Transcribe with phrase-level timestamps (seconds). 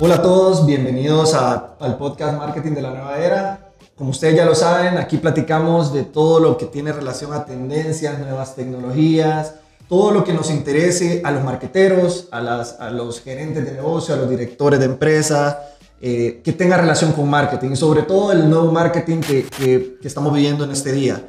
[0.00, 3.72] Hola a todos, bienvenidos al podcast Marketing de la Nueva Era.
[3.96, 8.16] Como ustedes ya lo saben, aquí platicamos de todo lo que tiene relación a tendencias,
[8.20, 9.54] nuevas tecnologías,
[9.88, 14.30] todo lo que nos interese a los marqueteros, a, los gerentes de negocio, a los
[14.30, 15.64] directores de empresa,
[16.00, 20.32] eh, que tenga relación con marketing y sobre todo el nuevo marketing que, que, estamos
[20.32, 21.26] viviendo en este día.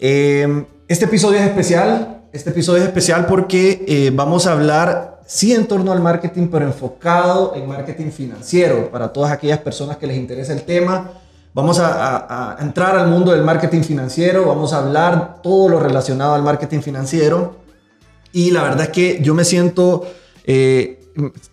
[0.00, 5.52] Eh, este episodio es especial, este episodio es especial porque eh, vamos a hablar, sí,
[5.52, 10.16] en torno al marketing, pero enfocado en marketing financiero para todas aquellas personas que les
[10.16, 11.10] interesa el tema.
[11.52, 16.34] Vamos a, a entrar al mundo del marketing financiero, vamos a hablar todo lo relacionado
[16.34, 17.56] al marketing financiero.
[18.32, 20.06] Y la verdad es que yo me siento
[20.44, 21.00] eh,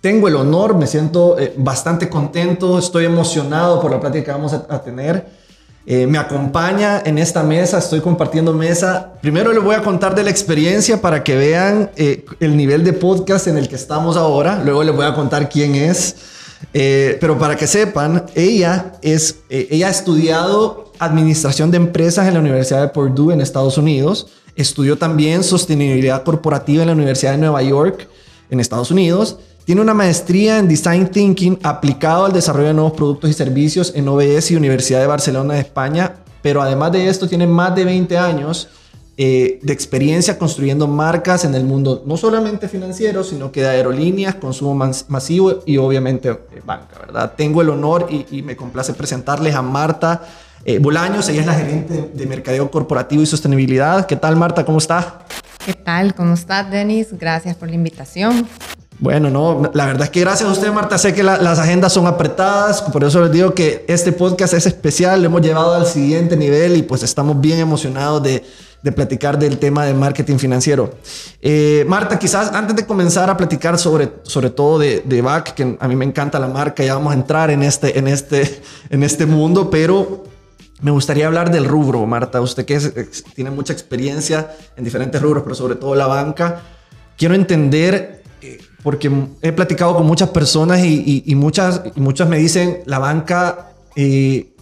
[0.01, 4.53] tengo el honor, me siento eh, bastante contento, estoy emocionado por la plática que vamos
[4.53, 5.42] a, tener.
[5.85, 9.13] Eh, me acompaña en esta mesa, estoy compartiendo mesa.
[9.21, 13.47] Primero les voy a contar de la experiencia para que vean el nivel de podcast
[13.47, 14.61] en el que estamos ahora.
[14.63, 16.15] Luego les voy a contar quién es.
[16.71, 22.81] pero para que sepan, ella, es, ella ha estudiado administración de empresas en la Universidad
[22.81, 24.27] de Purdue en Estados Unidos.
[24.55, 28.07] Estudió también sostenibilidad corporativa en la Universidad de Nueva York
[28.49, 29.37] en Estados Unidos.
[29.65, 34.09] Tiene una maestría en Design Thinking aplicado al desarrollo de nuevos productos y servicios en
[34.09, 38.17] OBS y Universidad de Barcelona de España, pero además de esto tiene más de 20
[38.17, 38.67] años
[39.15, 44.35] eh, de experiencia construyendo marcas en el mundo, no solamente financiero, sino que de aerolíneas,
[44.35, 44.75] consumo
[45.07, 47.33] masivo y obviamente eh, banca.
[47.37, 50.23] Tengo el honor y, me complace presentarles a Marta
[50.65, 54.07] eh, Bolaños, ella es la gerente de Mercadeo Corporativo y Sostenibilidad.
[54.07, 54.65] ¿Qué tal, Marta?
[54.65, 55.25] ¿Cómo está?
[55.65, 56.15] ¿Qué tal?
[56.15, 57.07] ¿Cómo estás, Denis?
[57.11, 58.47] Gracias por la invitación.
[58.99, 60.97] Bueno, no, la verdad es que gracias a usted, Marta.
[60.97, 65.21] Sé que las agendas son apretadas, por eso les digo que este podcast es especial,
[65.21, 68.43] lo hemos llevado al siguiente nivel y pues estamos bien emocionados de,
[68.81, 70.93] de platicar del tema de marketing financiero.
[71.41, 75.87] Eh, Marta, quizás antes de comenzar a platicar sobre, sobre todo de, de que a
[75.87, 79.25] mí me encanta la marca, ya vamos a entrar en este, en este, en este
[79.25, 80.23] mundo, pero
[80.81, 82.41] me gustaría hablar del rubro, Marta.
[82.41, 82.77] Usted que
[83.33, 86.61] tiene mucha experiencia en diferentes rubros, pero sobre todo la banca.
[87.17, 88.22] Quiero entender,
[88.83, 89.09] porque
[89.41, 94.53] he platicado con muchas personas y, muchas, y muchas me dicen, la banca eh,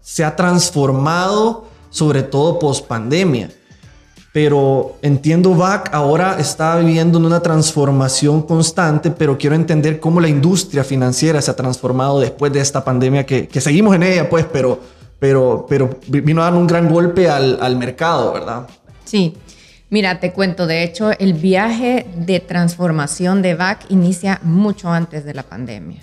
[0.00, 3.50] se ha transformado, sobre todo post pandemia.
[4.32, 10.28] Pero entiendo, VAC ahora está viviendo en una transformación constante, pero quiero entender cómo la
[10.28, 14.44] industria financiera se ha transformado después de esta pandemia que, que seguimos en ella, pues,
[14.52, 14.80] pero
[15.24, 18.66] pero, pero vino a dar un gran golpe al, al mercado, ¿verdad?
[19.06, 19.34] Sí.
[19.90, 25.34] Mira, te cuento, de hecho, el viaje de transformación de VAC inicia mucho antes de
[25.34, 26.00] la pandemia.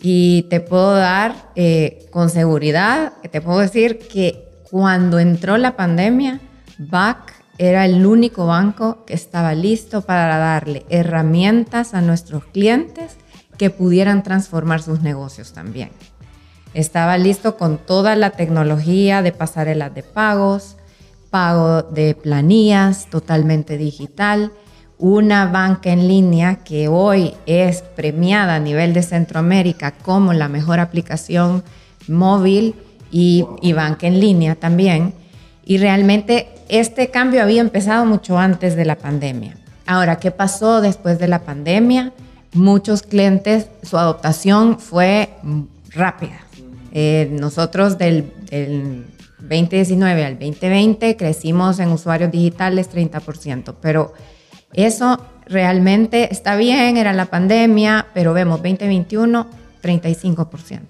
[0.00, 6.40] Y te puedo dar eh, con seguridad, te puedo decir que cuando entró la pandemia,
[6.78, 13.16] VAC era el único banco que estaba listo para darle herramientas a nuestros clientes
[13.56, 15.90] que pudieran transformar sus negocios también.
[16.74, 20.76] Estaba listo con toda la tecnología de pasarelas de pagos,
[21.30, 24.52] pago de planillas totalmente digital,
[24.98, 30.80] una banca en línea que hoy es premiada a nivel de Centroamérica como la mejor
[30.80, 31.62] aplicación
[32.08, 32.74] móvil
[33.10, 35.12] y, y banca en línea también.
[35.64, 39.56] Y realmente este cambio había empezado mucho antes de la pandemia.
[39.86, 42.12] Ahora, ¿qué pasó después de la pandemia?
[42.54, 45.30] Muchos clientes, su adoptación fue
[45.90, 46.46] rápida
[46.98, 48.32] eh, nosotros del,
[49.48, 54.12] 2019 al 2020 crecimos en usuarios digitales 30%, pero
[54.72, 59.46] eso realmente está bien, era la pandemia, pero vemos 2021
[59.82, 60.80] 35%.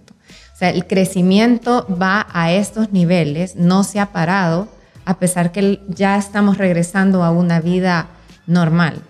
[0.56, 4.68] O sea, el crecimiento va a estos niveles, no se ha parado,
[5.04, 8.08] a pesar que ya estamos regresando a una vida
[8.46, 9.02] normal.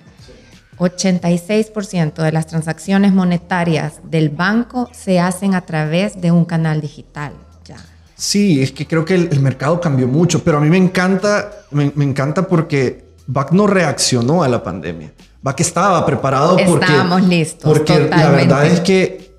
[0.78, 7.32] 86% de las transacciones monetarias del banco se hacen a través de un canal digital.
[8.16, 11.92] Sí, es que creo que el, mercado cambió mucho, pero a mí me encanta, me,
[12.02, 15.12] encanta porque BAC no reaccionó a la pandemia.
[15.42, 16.86] BAC estaba preparado porque...
[16.86, 17.70] Estábamos listos.
[17.70, 19.34] Porque la verdad es que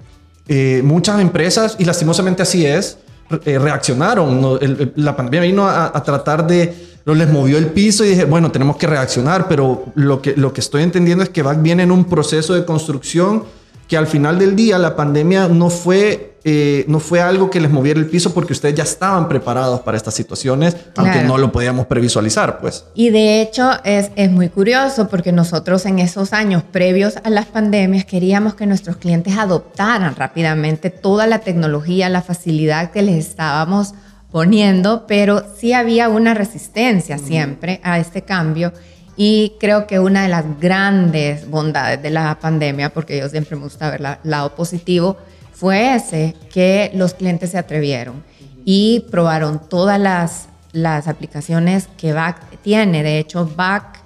[0.47, 2.99] eh, muchas empresas, y lastimosamente así es,
[3.45, 4.59] eh, reaccionaron.
[4.95, 8.87] la pandemia vino a tratar de les movió el piso y dije, bueno, tenemos que
[8.87, 12.53] reaccionar, pero lo que, lo que estoy entendiendo es que VAC viene en un proceso
[12.53, 13.43] de construcción
[13.87, 17.69] que al final del día la pandemia no fue, eh, no fue algo que les
[17.69, 21.87] moviera el piso porque ustedes ya estaban preparados para estas situaciones, aunque no lo podíamos
[21.87, 22.85] previsualizar, pues.
[22.95, 27.47] Y de hecho es, es muy curioso porque nosotros en esos años previos a las
[27.47, 33.93] pandemias queríamos que nuestros clientes adoptaran rápidamente toda la tecnología, la facilidad que les estábamos
[34.31, 38.71] poniendo, pero sí había una resistencia siempre a este cambio.
[39.17, 43.63] Y creo que una de las grandes bondades de la pandemia, porque yo siempre me
[43.63, 45.17] gusta ver el lado positivo,
[45.57, 48.23] fue ese, que los clientes se atrevieron
[48.63, 53.01] y probaron todas las, las aplicaciones que VAC tiene.
[53.01, 54.03] De hecho, VAC,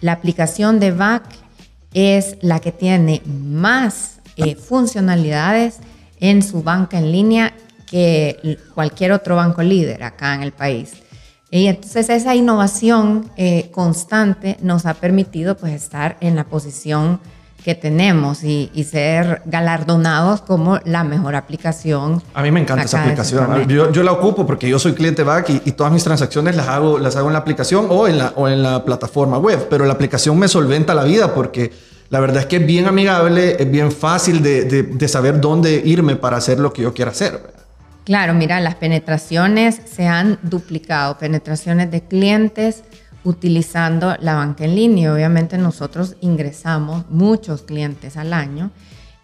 [0.00, 1.24] la aplicación de VAC
[1.92, 5.78] es la que tiene más eh, funcionalidades
[6.20, 7.52] en su banca en línea
[7.86, 10.92] que cualquier otro banco líder acá en el país.
[11.50, 17.20] Y entonces esa innovación eh, constante nos ha permitido pues estar en la posición
[17.64, 22.22] que tenemos y, ser galardonados como la mejor aplicación.
[22.34, 23.68] A mí me encanta esa aplicación.
[23.68, 26.68] Yo, yo, la ocupo porque yo soy cliente back y, y, todas mis transacciones las
[26.68, 29.84] hago, las hago en la aplicación o en la, o en la plataforma web, pero
[29.84, 31.72] la aplicación me solventa la vida porque
[32.10, 35.80] la verdad es que es bien amigable, es bien fácil de, de, de saber dónde
[35.84, 37.40] irme para hacer lo que yo quiera hacer.
[38.04, 42.82] Claro, mira, las penetraciones se han duplicado, penetraciones de clientes
[43.24, 45.12] utilizando la banca en línea.
[45.12, 48.70] Obviamente nosotros ingresamos muchos clientes al año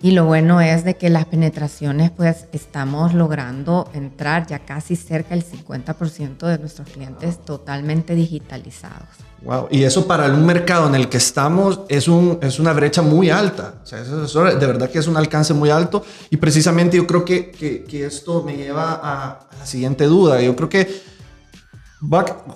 [0.00, 5.30] y lo bueno es de que las penetraciones pues estamos logrando entrar ya casi cerca
[5.30, 9.08] del 50% de nuestros clientes totalmente digitalizados.
[9.42, 13.02] Wow, y eso para un mercado en el que estamos es, un, es una brecha
[13.02, 13.74] muy alta.
[13.82, 16.04] O sea, eso, de verdad que es un alcance muy alto.
[16.30, 20.40] Y precisamente yo creo que, que, esto me lleva a, la siguiente duda.
[20.40, 21.02] Yo creo que,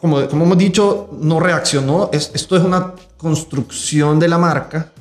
[0.00, 2.10] como, como hemos dicho, no reaccionó.
[2.12, 4.92] Es, esto es una construcción de la marca.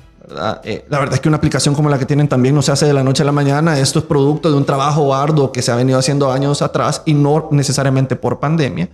[0.63, 2.85] Eh, la verdad es que una aplicación como la que tienen también no se hace
[2.85, 3.77] de la noche a la mañana.
[3.77, 7.13] Esto es producto de un trabajo arduo que se ha venido haciendo años atrás y
[7.13, 8.89] no necesariamente por pandemia.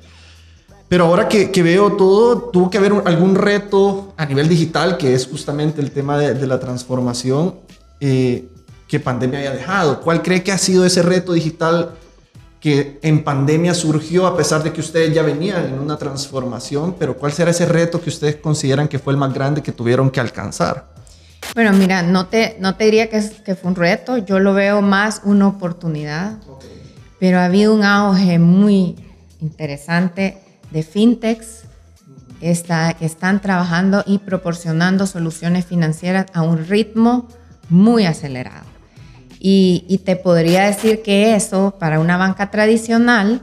[0.89, 5.27] Pero ahora que, veo todo, tuvo que haber algún reto a nivel digital, que es
[5.27, 7.55] justamente el tema de, la transformación
[7.99, 8.47] eh,
[8.87, 9.99] que pandemia haya dejado.
[9.99, 11.91] ¿Cuál cree que ha sido ese reto digital
[12.59, 16.95] que en pandemia surgió a pesar de que ustedes ya venían en una transformación?
[16.97, 20.09] Pero ¿cuál será ese reto que ustedes consideran que fue el más grande que tuvieron
[20.09, 20.87] que alcanzar?
[21.53, 24.81] Bueno, mira, no te, no te diría que, que fue un reto, yo lo veo
[24.81, 26.37] más una oportunidad,
[27.19, 28.95] pero ha habido un auge muy
[29.39, 30.37] interesante
[30.71, 31.67] de fintechs
[32.41, 37.27] está, que están trabajando y proporcionando soluciones financieras a un ritmo
[37.69, 38.76] muy acelerado.
[39.39, 43.41] Y, y, te podría decir que eso para una banca tradicional,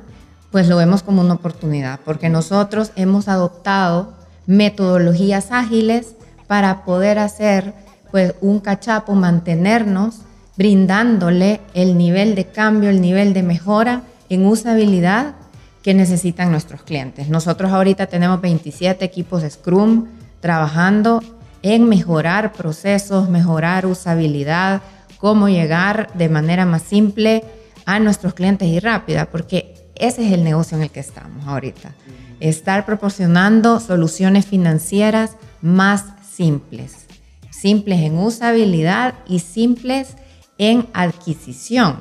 [0.51, 4.13] pues lo vemos como una oportunidad, porque nosotros hemos adoptado
[4.47, 6.15] metodologías ágiles
[6.47, 7.75] para poder hacer
[8.11, 10.21] pues un cachapo, mantenernos
[10.57, 15.35] brindándole el nivel de cambio, el nivel de mejora en usabilidad
[15.83, 17.29] que necesitan nuestros clientes.
[17.29, 20.07] Nosotros ahorita tenemos 27 equipos Scrum
[20.41, 21.23] trabajando
[21.63, 24.83] en mejorar procesos, mejorar usabilidad,
[25.25, 27.45] cómo llegar de manera más simple
[27.87, 31.95] a nuestros clientes y rápida, porque ese es el negocio en el que estamos ahorita.
[32.41, 37.07] Estar proporcionando soluciones financieras más simples,
[37.49, 40.15] simples en usabilidad y simples
[40.59, 41.97] en adquisición.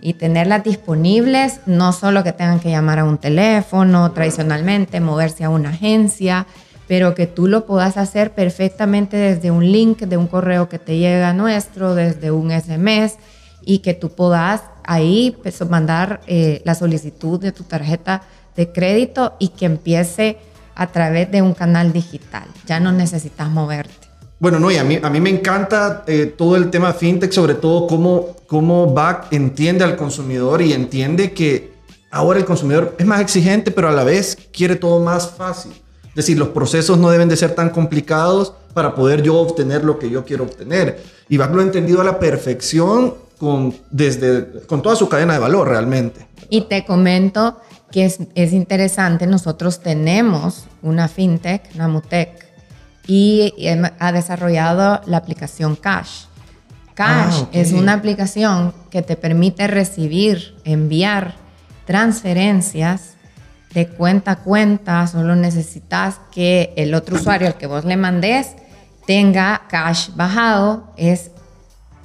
[0.00, 5.50] Y tenerlas disponibles, no solo que tengan que llamar a un teléfono tradicionalmente, moverse a
[5.50, 6.46] una agencia,
[6.90, 10.98] pero que tú lo puedas hacer perfectamente desde un link de un correo que te
[10.98, 13.14] llega nuestro, desde un SMS
[13.62, 18.22] y que tú puedas ahí pues, mandar eh, la solicitud de tu tarjeta
[18.56, 20.38] de crédito y que empiece
[20.74, 22.48] a través de un canal digital.
[22.66, 24.08] Ya no necesitas moverte.
[24.40, 27.54] Bueno, no, y a mí, a mí me encanta eh, todo el tema fintech, sobre
[27.54, 31.72] todo cómo, cómo BAC entiende al consumidor y entiende que
[32.10, 35.70] ahora el consumidor es más exigente, pero a la vez quiere todo más fácil.
[36.10, 39.98] Es decir, los procesos no deben de ser tan complicados para poder yo obtener lo
[39.98, 41.02] que yo quiero obtener.
[41.28, 45.38] Y BAC lo ha entendido a la perfección con, desde, con toda su cadena de
[45.38, 46.26] valor realmente.
[46.48, 47.58] Y te comento
[47.90, 52.46] que es, es interesante, nosotros tenemos una fintech, Namutec,
[53.06, 53.52] y
[53.98, 56.26] ha desarrollado la aplicación Cash.
[56.94, 61.34] Cash ah, es una aplicación que te permite recibir, enviar
[61.86, 63.09] transferencias
[63.72, 65.06] de cuenta a cuenta.
[65.06, 68.48] Solo necesitas que el otro usuario al que vos le mandes
[69.06, 70.92] tenga Cash bajado.
[70.96, 71.30] Es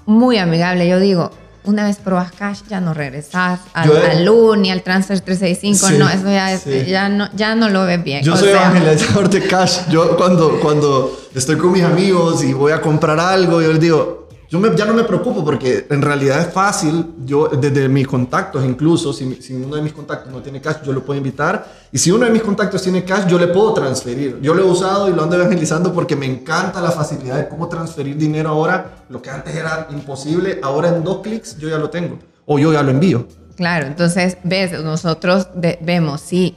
[0.05, 0.87] muy amigable.
[0.87, 1.31] Yo digo,
[1.65, 6.29] una vez probas cash, ya no regresas al, al ni al transfer 365, no, eso
[6.29, 8.23] ya, ya, no, ya no lo ves bien.
[8.23, 9.79] Yo soy evangelizador de cash.
[9.89, 14.24] Yo cuando, cuando estoy con mis amigos y voy a comprar algo, yo les digo,
[14.49, 19.11] yo ya no me preocupo porque en realidad es fácil, yo desde mis contactos incluso,
[19.11, 21.65] si, si, uno de mis contactos no tiene cash, yo lo puedo invitar.
[21.91, 24.39] Y si uno de mis contactos tiene cash, yo le puedo transferir.
[24.41, 27.67] Yo lo he usado y lo ando evangelizando porque me encanta la facilidad de cómo
[27.67, 29.05] transferir dinero ahora.
[29.09, 32.19] Lo que antes era imposible, ahora en dos clics yo ya lo tengo.
[32.45, 33.27] O yo ya lo envío.
[33.55, 35.47] Claro, entonces ves, nosotros
[35.81, 36.55] vemos, sí,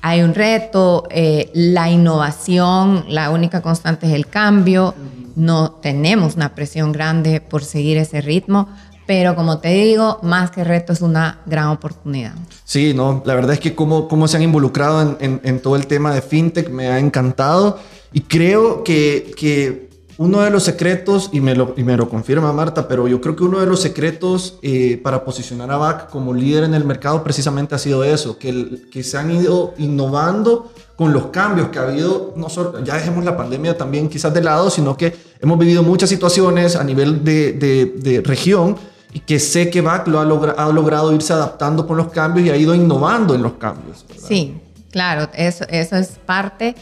[0.00, 4.94] hay un reto, eh, la innovación, la única constante es el cambio,
[5.36, 8.68] no tenemos una presión grande por seguir ese ritmo,
[9.06, 12.34] pero como te digo, más que reto es una gran oportunidad.
[12.64, 16.12] Sí, no, la verdad es que cómo, cómo se han involucrado en, todo el tema
[16.12, 17.78] de fintech me ha encantado
[18.12, 19.86] y creo que, que
[20.18, 23.36] uno de los secretos, y me, lo, y me lo confirma Marta, pero yo creo
[23.36, 27.22] que uno de los secretos eh, para posicionar a VAC como líder en el mercado
[27.22, 31.82] precisamente ha sido eso, que, que se han ido innovando con los cambios que ha
[31.82, 35.82] habido, no solo, ya dejemos la pandemia también quizás de lado, sino que hemos vivido
[35.82, 38.76] muchas situaciones a nivel de, de, región
[39.12, 40.22] y que sé que VAC lo ha,
[40.52, 44.06] ha, logrado irse adaptando con los cambios y ha ido innovando en los cambios.
[44.16, 44.58] Sí,
[44.90, 46.74] claro, eso, eso es parte.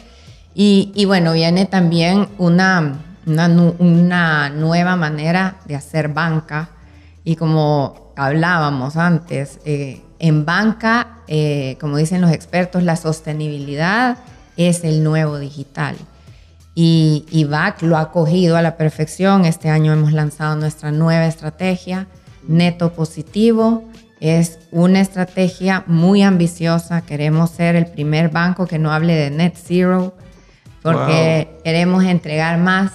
[0.55, 6.71] Y, y bueno, viene también una una, nueva manera de hacer banca.
[7.25, 14.17] Y como hablábamos antes, eh, en banca, eh, como dicen los expertos, la sostenibilidad
[14.57, 15.97] es el nuevo digital.
[16.75, 19.45] Y, y VAC lo ha cogido a la perfección.
[19.45, 22.07] Este año hemos lanzado nuestra nueva estrategia,
[22.49, 23.85] Neto Positivo.
[24.19, 27.03] Es una estrategia muy ambiciosa.
[27.03, 30.15] Queremos ser el primer banco que no hable de net zero
[30.81, 32.93] porque queremos entregar más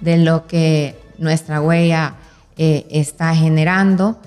[0.00, 2.14] de lo que nuestra huella
[2.56, 4.18] eh, está generando.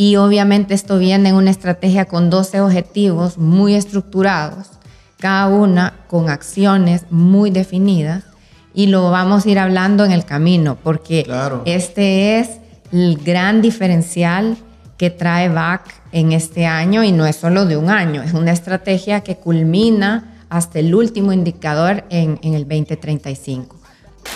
[0.00, 4.70] Y obviamente esto viene en una estrategia con 12 objetivos muy estructurados,
[5.18, 8.24] cada una con acciones muy definidas.
[8.72, 11.30] Y lo vamos a ir hablando en el camino, porque
[11.66, 12.48] este es
[12.92, 14.56] el gran diferencial
[14.96, 18.52] que trae VAC en este año y no es solo de un año, es una
[18.52, 23.79] estrategia que culmina hasta el último indicador en, en el 2035.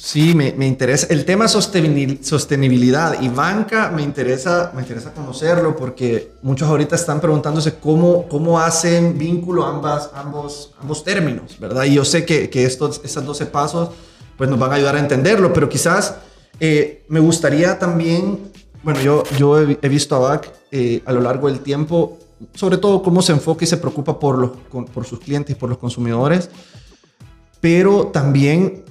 [0.00, 1.06] Sí, me, me, interesa.
[1.10, 7.74] El tema sostenibilidad y banca me interesa, me interesa conocerlo porque muchos ahorita están preguntándose
[7.76, 11.84] cómo, cómo hacen vínculo ambas, ambos, ambos términos, ¿verdad?
[11.84, 13.90] Y yo sé que, que estos, estos 12 pasos
[14.36, 16.16] pues nos van a ayudar a entenderlo, pero quizás
[16.60, 21.48] eh, me gustaría también, bueno, yo, yo he, visto a BAC eh, a lo largo
[21.48, 22.18] del tiempo,
[22.54, 24.50] sobre todo cómo se enfoca y se preocupa por, los,
[24.92, 26.50] por sus clientes y por los consumidores,
[27.60, 28.84] pero también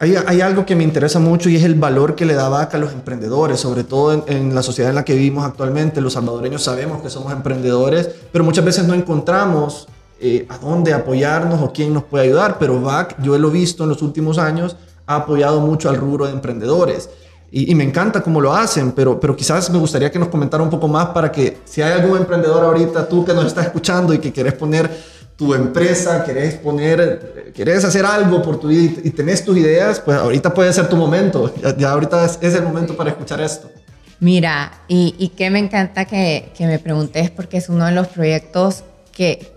[0.00, 2.80] hay, algo que me interesa mucho y es el valor que le da VACA a
[2.80, 6.00] los emprendedores, sobre todo en, la sociedad en la que vivimos actualmente.
[6.00, 9.88] Los salvadoreños sabemos que somos emprendedores, pero muchas veces no encontramos
[10.20, 12.58] eh, a dónde apoyarnos o quién nos puede ayudar.
[12.60, 14.76] Pero VAC, yo lo he visto en los últimos años,
[15.06, 17.10] ha apoyado mucho al rubro de emprendedores.
[17.50, 20.68] Y, me encanta cómo lo hacen, pero, pero quizás me gustaría que nos comentara un
[20.68, 24.18] poco más para que si hay algún emprendedor ahorita, tú que nos estás escuchando y
[24.18, 24.90] que quieres poner
[25.38, 30.18] tu empresa, querés poner, querés hacer algo por tu vida y, tenés tus ideas, pues
[30.18, 31.54] ahorita puede ser tu momento.
[31.78, 33.70] Ya, ahorita es, el momento para escuchar esto.
[34.18, 38.08] Mira, y, y que me encanta que, que, me preguntes porque es uno de los
[38.08, 39.52] proyectos que,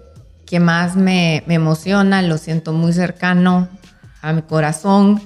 [0.45, 3.67] que más me, me emociona, lo siento muy cercano
[4.21, 5.19] a mi corazón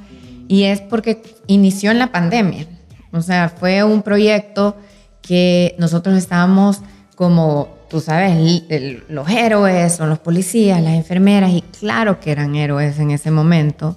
[0.48, 2.66] y es porque inició en la pandemia.
[3.12, 4.78] O sea, fue un proyecto
[5.22, 6.80] que nosotros estábamos
[7.16, 8.62] como tú sabes,
[9.08, 13.96] los héroes son los policías, las enfermeras, y claro que eran héroes en ese momento.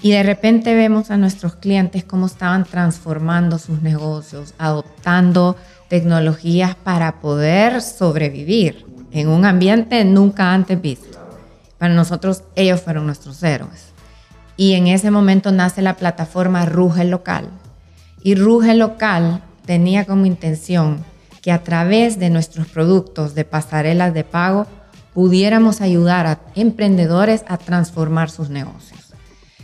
[0.00, 5.54] Y de repente vemos a nuestros clientes cómo estaban transformando sus negocios, adoptando
[5.88, 11.18] tecnologías para poder sobrevivir en un ambiente nunca antes visto.
[11.76, 13.92] Para nosotros ellos fueron nuestros héroes.
[14.56, 17.50] Y en ese momento nace la plataforma Ruge Local.
[18.22, 21.04] Y Ruge Local tenía como intención
[21.46, 24.66] que a través de nuestros productos de pasarelas de pago
[25.14, 29.14] pudiéramos ayudar a emprendedores a transformar sus negocios.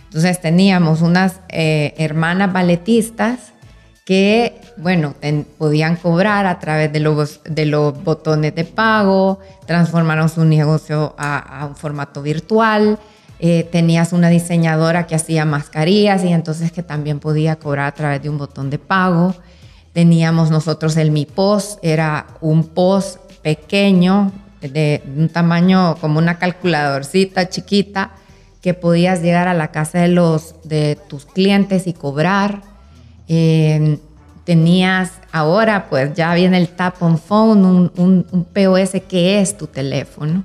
[0.04, 3.52] Entonces teníamos unas eh, hermanas balletistas
[4.04, 5.16] que, bueno,
[5.58, 11.66] podían cobrar a través de los, de los botones de pago, transformaron su negocio a,
[11.68, 12.96] un formato virtual.
[13.40, 18.22] Eh, tenías una diseñadora que hacía mascarillas y entonces que también podía cobrar a través
[18.22, 19.34] de un botón de pago.
[19.92, 27.48] Teníamos nosotros el Mi Post, era un post pequeño, de un tamaño como una calculadorcita
[27.48, 28.12] chiquita,
[28.62, 32.62] que podías llegar a la casa de, los, de tus clientes y cobrar.
[33.26, 33.98] Em,
[34.44, 37.92] tenías ahora, pues ya viene el tap on phone, un,
[38.30, 40.44] un, POS que es tu teléfono.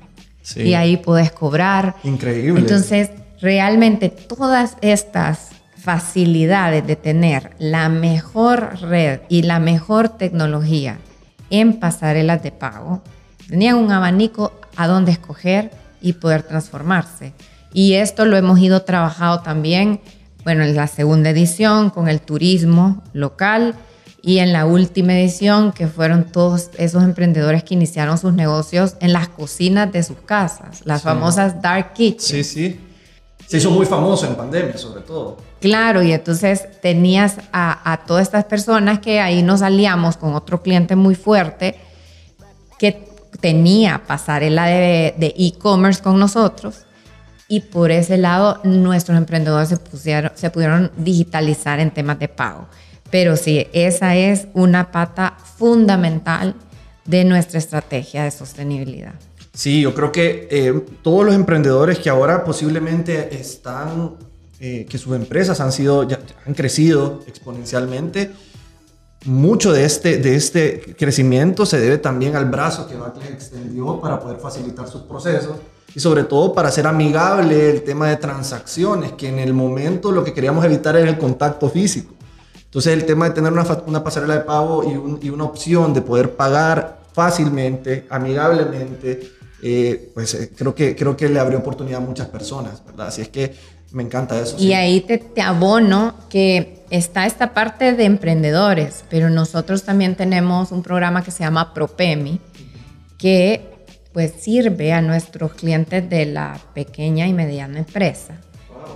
[0.56, 1.96] Y ahí puedes cobrar.
[2.04, 2.60] Increíble.
[2.60, 3.12] Entonces,
[3.42, 5.50] realmente todas estas
[5.88, 10.98] facilidades de tener la mejor red y la mejor tecnología
[11.50, 13.01] en pasarelas de pago,
[13.48, 17.32] tenían un abanico a donde escoger y poder transformarse.
[17.72, 20.01] Y esto lo hemos ido trabajando también,
[20.44, 23.74] bueno, en la segunda edición con el turismo local
[24.22, 29.13] y en la última edición, que fueron todos esos emprendedores que iniciaron sus negocios en
[29.13, 32.25] las cocinas de sus casas, las famosas dark kitchens.
[32.25, 32.79] Sí, sí.
[33.48, 35.47] Se hizo muy famoso en pandemia, sobre todo.
[35.60, 40.96] Claro, y entonces tenías a, todas estas personas que ahí nos aliamos con otro cliente
[40.96, 41.76] muy fuerte
[42.78, 43.08] que
[43.40, 46.88] tenía pasarela de e-commerce con nosotros
[47.48, 52.68] y por ese lado nuestros emprendedores se, pusieron, se pudieron digitalizar en temas de pago.
[53.10, 56.56] Pero sí, esa es una pata fundamental
[57.06, 59.14] de nuestra estrategia de sostenibilidad.
[59.54, 64.16] Sí, yo creo que eh, todos los emprendedores que ahora posiblemente están,
[64.60, 68.32] eh, que sus empresas han sido, ya, han crecido exponencialmente,
[69.26, 74.20] mucho de este, de este crecimiento se debe también al brazo que Backlet extendió para
[74.20, 75.58] poder facilitar sus procesos
[75.94, 80.24] y sobre todo para hacer amigable el tema de transacciones, que en el momento lo
[80.24, 82.14] que queríamos evitar era el contacto físico.
[82.64, 86.02] Entonces el tema de tener una, una pasarela de pago y, y, una opción de
[86.02, 92.06] poder pagar fácilmente, amigablemente, eh, pues eh, creo, que, creo que le abrió oportunidad a
[92.06, 93.08] muchas personas, ¿verdad?
[93.08, 93.56] Así es que
[93.91, 94.56] me encanta eso.
[94.60, 100.72] Y ahí te, te abono que está esta parte de emprendedores, pero nosotros también tenemos
[100.72, 102.39] un programa que se llama ProPemi,
[103.17, 103.77] que
[104.13, 108.36] pues sirve a nuestros clientes de la pequeña y mediana empresa.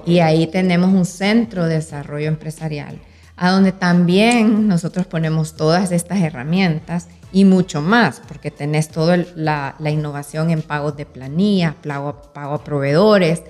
[0.05, 2.99] Y ahí tenemos un centro de desarrollo empresarial
[3.41, 9.75] a donde también nosotros ponemos todas estas herramientas y mucho más, porque tenés toda la,
[9.79, 13.41] innovación en pagos de planillas, pago, pago a proveedores,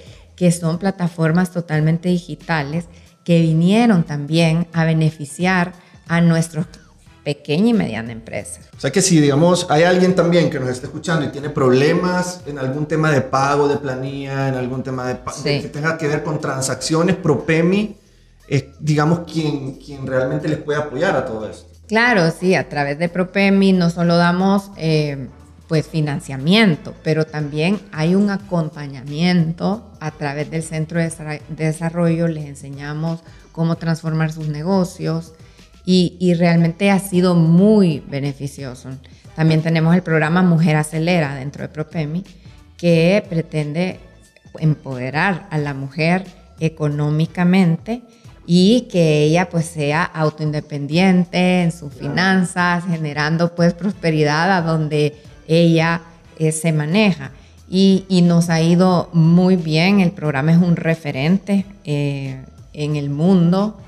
[0.41, 2.85] que son plataformas totalmente digitales
[3.23, 5.73] que vinieron también a beneficiar
[6.07, 6.65] a nuestros
[7.23, 8.61] pequeña y mediana empresa.
[8.75, 12.41] O sea que si, digamos, hay alguien también que nos esté escuchando y tiene problemas
[12.47, 15.19] en algún tema de pago de planilla, en algún tema de,
[15.61, 17.97] que tenga que ver con transacciones, ProPemi
[18.47, 21.69] es, digamos, quien, quien realmente les puede apoyar a todo esto.
[21.87, 25.27] Claro, sí, a través de ProPemi no solo damos eh,
[25.71, 33.21] pues financiamiento, pero también hay un acompañamiento a través del centro de desarrollo, les enseñamos
[33.53, 35.31] cómo transformar sus negocios
[35.85, 38.89] y, y realmente ha sido muy beneficioso.
[39.33, 42.25] También tenemos el programa Mujer Acelera dentro de ProPemi,
[42.75, 44.01] que pretende
[44.59, 46.25] empoderar a la mujer
[46.59, 48.01] económicamente
[48.45, 56.01] y que ella pues sea autoindependiente en sus finanzas, generando pues prosperidad a donde ella
[56.37, 57.31] eh, se maneja.
[57.69, 63.09] Y, y, nos ha ido muy bien, el programa es un referente eh, en el
[63.09, 63.79] mundo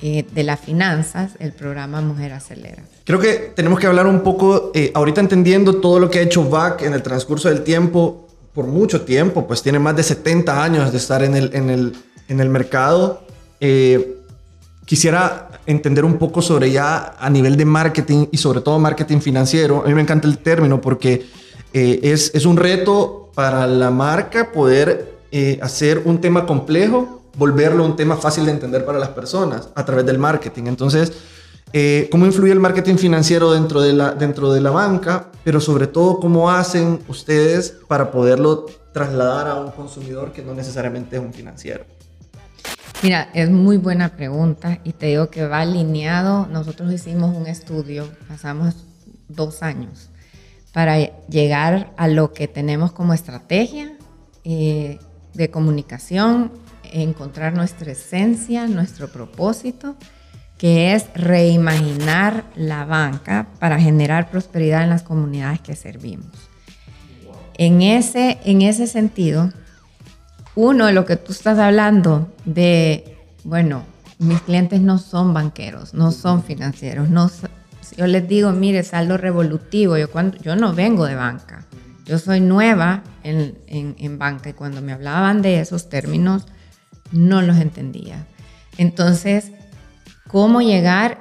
[0.00, 2.84] eh, de las finanzas, el programa Mujer Acelera.
[3.04, 6.82] Creo que tenemos que hablar un poco, ahorita entendiendo todo lo que ha hecho VAC
[6.82, 10.98] en el transcurso del tiempo, por mucho tiempo, pues tiene más de 70 años de
[10.98, 11.96] estar en el, en el,
[12.28, 13.24] en el mercado
[13.60, 14.21] eh,
[14.92, 19.82] quisiera entender un poco sobre ya a nivel de marketing y sobre todo marketing financiero.
[19.82, 21.24] A mí me encanta el término porque
[21.72, 27.86] eh, es, es, un reto para la marca poder eh, hacer un tema complejo, volverlo
[27.86, 30.64] un tema fácil de entender para las personas a través del marketing.
[30.66, 31.10] Entonces,
[32.10, 35.30] ¿cómo influye el marketing financiero dentro de, la, dentro de la banca?
[35.42, 41.16] Pero sobre todo, ¿cómo hacen ustedes para poderlo trasladar a un consumidor que no necesariamente
[41.16, 41.86] es un financiero?
[43.02, 46.46] Mira, es muy buena pregunta y te digo que va alineado.
[46.46, 48.76] Nosotros hicimos un estudio, pasamos
[49.28, 50.10] dos años
[50.72, 53.92] para llegar a lo que tenemos como estrategia
[54.44, 55.00] eh,
[55.34, 56.52] de comunicación,
[56.92, 59.96] encontrar nuestra esencia, nuestro propósito,
[60.56, 66.30] que es reimaginar la banca para generar prosperidad en las comunidades que servimos.
[67.58, 69.52] En ese, en ese sentido,
[70.54, 73.84] uno, de lo que tú estás hablando de, bueno,
[74.18, 77.30] mis clientes no son banqueros, no son financieros, no,
[77.96, 81.66] yo les digo, mire, saldo revolutivo, yo, cuando, yo no vengo de banca,
[82.04, 86.46] yo soy nueva en, en, banca y cuando me hablaban de esos términos,
[87.12, 88.26] no los entendía.
[88.76, 89.52] Entonces,
[90.28, 91.20] ¿cómo llegar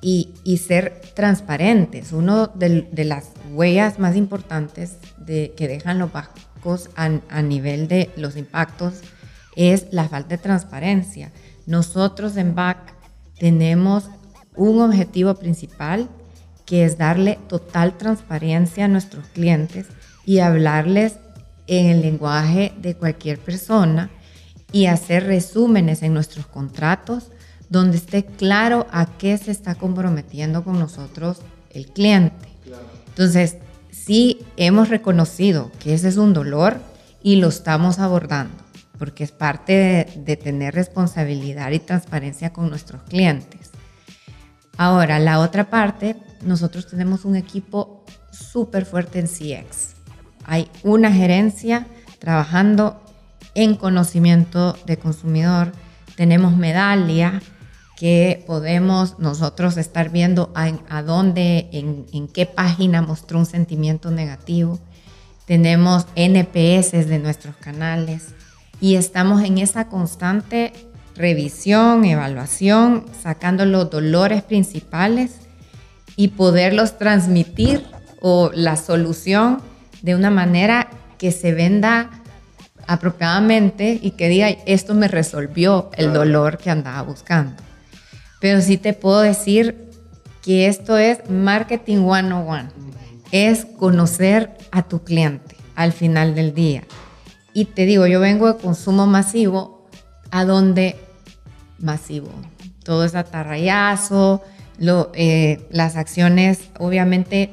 [0.00, 2.12] y, y ser transparentes?
[2.12, 6.10] Uno de, las huellas más importantes de, que dejan los
[6.96, 9.00] a, nivel de los impactos
[9.56, 11.32] es la falta de transparencia.
[11.66, 12.94] Nosotros en BAC
[13.38, 14.04] tenemos
[14.56, 16.08] un objetivo principal
[16.66, 19.86] que es darle total transparencia a nuestros clientes
[20.24, 21.16] y hablarles
[21.66, 24.10] en el lenguaje de cualquier persona
[24.72, 27.30] y hacer resúmenes en nuestros contratos
[27.68, 31.38] donde esté claro a qué se está comprometiendo con nosotros
[31.70, 32.48] el cliente.
[33.08, 33.56] Entonces,
[34.04, 36.80] sí hemos reconocido que ese es un dolor
[37.22, 38.54] y lo estamos abordando,
[38.98, 43.70] porque es parte de, tener responsabilidad y transparencia con nuestros clientes.
[44.76, 49.94] Ahora, la otra parte, nosotros tenemos un equipo súper fuerte en CX.
[50.44, 51.86] Hay una gerencia
[52.18, 53.00] trabajando
[53.54, 55.72] en conocimiento de consumidor.
[56.16, 57.40] Tenemos Medalia,
[58.02, 64.80] que podemos nosotros estar viendo a, dónde, en, en, qué página mostró un sentimiento negativo.
[65.46, 68.34] Tenemos NPS de nuestros canales
[68.80, 70.72] y estamos en esa constante
[71.14, 75.36] revisión, evaluación, sacando los dolores principales
[76.16, 77.84] y poderlos transmitir
[78.20, 79.62] o la solución
[80.02, 82.10] de una manera que se venda
[82.88, 87.62] apropiadamente y que diga, esto me resolvió el dolor que andaba buscando.
[88.42, 89.88] Pero sí te puedo decir
[90.42, 92.70] que esto es marketing 101.
[93.30, 96.82] Es conocer a tu cliente al final del día.
[97.54, 99.88] Y te digo, yo vengo de consumo masivo,
[100.32, 100.96] a donde
[101.78, 102.30] masivo.
[102.82, 104.42] Todo es atarrayazo,
[104.76, 107.50] lo, eh, las acciones obviamente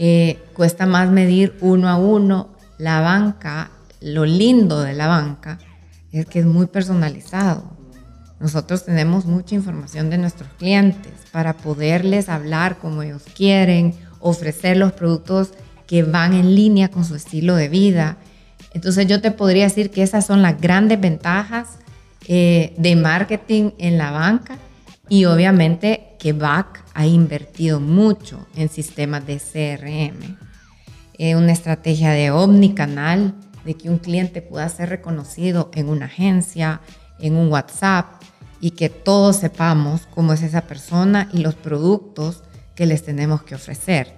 [0.00, 2.48] eh, cuesta más medir uno a uno.
[2.78, 5.58] La banca, lo lindo de la banca
[6.10, 7.81] es que es muy personalizado.
[8.42, 14.92] Nosotros tenemos mucha información de nuestros clientes para poderles hablar como ellos quieren, ofrecer los
[14.92, 15.50] productos
[15.86, 18.16] que van en línea con su estilo de vida.
[18.74, 21.78] Entonces yo te podría decir que esas son las grandes ventajas
[22.26, 24.58] eh, de marketing en la banca
[25.08, 30.36] y obviamente que BAC ha invertido mucho en sistemas de CRM.
[31.16, 36.80] Eh, una estrategia de omnicanal, de que un cliente pueda ser reconocido en una agencia,
[37.20, 38.21] en un WhatsApp
[38.62, 42.44] y que todos sepamos cómo es esa persona y los productos
[42.76, 44.14] que les tenemos que ofrecer.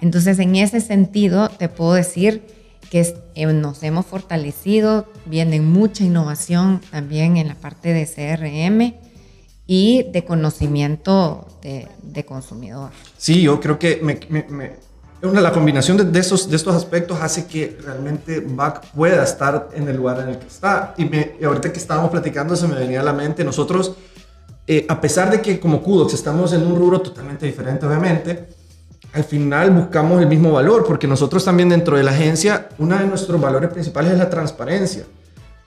[0.00, 2.42] Entonces, en ese sentido, te puedo decir
[2.88, 8.94] que eh, nos hemos fortalecido, viene mucha innovación también en la parte de CRM
[9.66, 12.90] y de conocimiento de, consumidor.
[13.18, 14.00] Sí, yo creo que
[15.22, 19.88] una, la combinación de, esos, de estos aspectos hace que realmente BAC pueda estar en
[19.88, 20.94] el lugar en el que está.
[20.96, 23.94] Y, ahorita que estábamos platicando se me venía a la mente, nosotros,
[24.66, 28.48] eh, a pesar de que como Kudox estamos en un rubro totalmente diferente, obviamente,
[29.12, 33.06] al final buscamos el mismo valor, porque nosotros también dentro de la agencia, uno de
[33.06, 35.04] nuestros valores principales es la transparencia.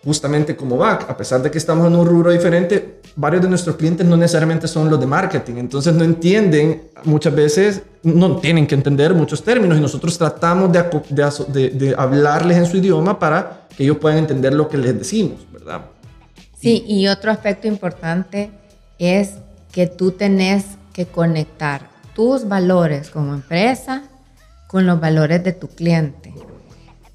[0.04, 3.78] Justamente como BAC, a pesar de que estamos en un rubro diferente, varios de nuestros
[3.78, 8.76] clientes no necesariamente son los de marketing, entonces no entienden, muchas veces no tienen que
[8.76, 13.98] entender muchos términos y nosotros tratamos de, de, hablarles en su idioma para que ellos
[13.98, 15.86] puedan entender lo que les decimos, ¿verdad?
[16.60, 18.52] Sí, y otro aspecto importante
[19.00, 19.36] es
[19.72, 24.04] que tú tenés que conectar tus valores como empresa
[24.68, 26.34] con los valores de tu cliente.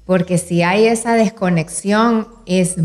[0.09, 2.77] Porque si hay esa desconexión, es,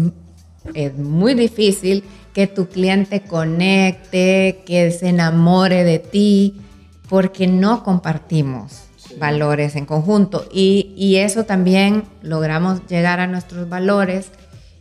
[0.75, 6.61] es muy difícil que tu cliente conecte, que se enamore de ti,
[7.09, 8.83] porque no compartimos
[9.19, 10.45] valores en conjunto.
[10.53, 14.29] Y, y, eso también logramos llegar a nuestros valores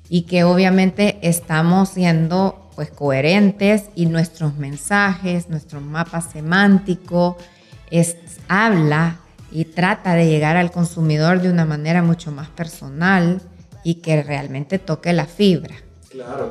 [0.10, 7.38] y que obviamente estamos siendo pues coherentes y nuestros mensajes, nuestro mapa semántico
[7.90, 8.18] es,
[8.50, 9.23] habla
[9.54, 13.40] y trata de llegar al consumidor de una manera mucho más personal
[13.84, 15.76] y que realmente toque la fibra.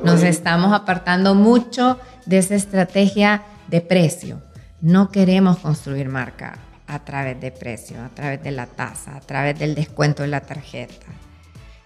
[0.05, 4.41] Nos estamos apartando mucho de esa estrategia de precio.
[4.79, 9.59] No queremos construir marca a través de precio, a través de la tasa, a través
[9.59, 11.07] del descuento de la tarjeta.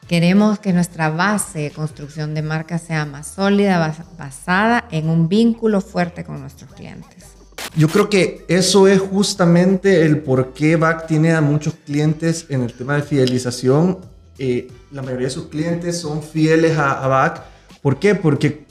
[0.07, 5.81] Queremos que nuestra base de construcción de marca sea más sólida, basada en un vínculo
[5.81, 7.36] fuerte con nuestros clientes.
[7.75, 12.63] Yo creo que eso es justamente el por qué BAC tiene a muchos clientes en
[12.63, 13.99] el tema de fidelización.
[14.39, 17.43] Eh, la mayoría de sus clientes son fieles a, a BAC.
[17.81, 18.15] ¿Por qué?
[18.15, 18.65] Porque,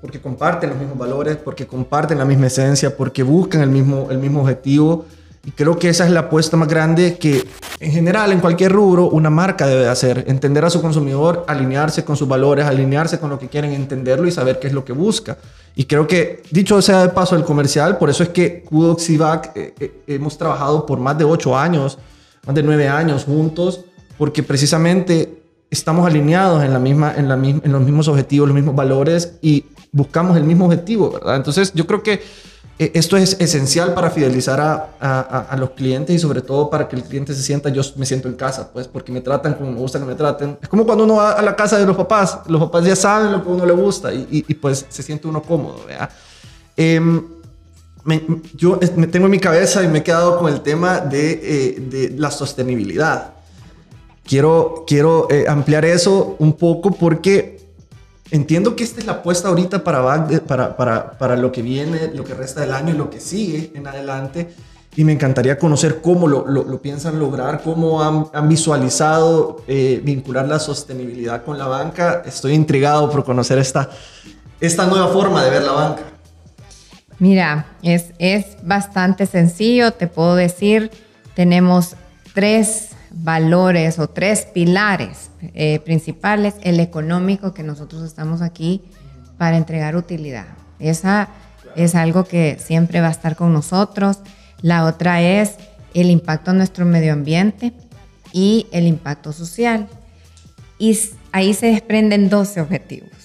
[0.00, 4.18] porque comparten los mismos valores, porque comparten la misma esencia, porque buscan el mismo, el
[4.18, 5.06] mismo objetivo
[5.46, 7.46] y creo que esa es la apuesta más grande que
[7.78, 10.24] en general en cualquier rubro una marca debe hacer.
[10.26, 14.32] Entender a su consumidor, alinearse con sus valores, alinearse con lo que quieren, entenderlo y
[14.32, 15.38] saber qué es lo que busca.
[15.78, 19.18] Y creo que, dicho sea de paso el comercial, por eso es que Kudox y
[19.18, 21.98] VAC eh, eh, hemos trabajado por más de ocho años,
[22.46, 23.82] más de nueve años juntos,
[24.16, 28.74] porque precisamente estamos alineados en, la misma, en, la, en los mismos objetivos, los mismos
[28.74, 31.36] valores y buscamos el mismo objetivo, ¿verdad?
[31.36, 32.22] Entonces yo creo que
[32.78, 37.04] esto es esencial para fidelizar a, a, los clientes y sobre todo para que el
[37.04, 39.98] cliente se sienta, yo me siento en casa, pues, porque me tratan como me gusta
[39.98, 40.58] que me traten.
[40.60, 43.32] Es como cuando uno va a la casa de los papás, los papás ya saben
[43.32, 46.10] lo que a uno le gusta y, y, pues se siente uno cómodo, ¿verdad?
[46.76, 47.24] Em,
[48.54, 51.80] yo me tengo en mi cabeza y me he quedado con el tema de, eh,
[51.80, 53.32] de la sostenibilidad.
[54.22, 57.65] Quiero, quiero eh, ampliar eso un poco porque
[58.30, 62.24] entiendo que esta es la apuesta ahorita para, para, para, para lo que viene, lo
[62.24, 64.54] que resta del año y lo que sigue en adelante.
[64.96, 70.48] Y me encantaría conocer cómo lo, lo, piensan lograr, cómo han, han visualizado eh, vincular
[70.48, 72.22] la sostenibilidad con la banca.
[72.24, 73.90] Estoy intrigado por conocer esta,
[74.58, 76.02] esta nueva forma de ver la banca.
[77.18, 80.90] Mira, es, es bastante sencillo, te puedo decir,
[81.34, 81.94] tenemos
[82.32, 86.54] tres valores o tres pilares eh, principales.
[86.62, 88.82] El económico, que nosotros estamos aquí
[89.38, 90.46] para entregar utilidad.
[90.78, 91.28] Esa
[91.74, 94.18] es algo que siempre va a estar con nosotros.
[94.62, 95.56] La otra es
[95.94, 97.72] el impacto en nuestro medio ambiente
[98.32, 99.88] y el impacto social.
[100.78, 100.98] Y
[101.32, 103.15] ahí se desprenden 12 objetivos.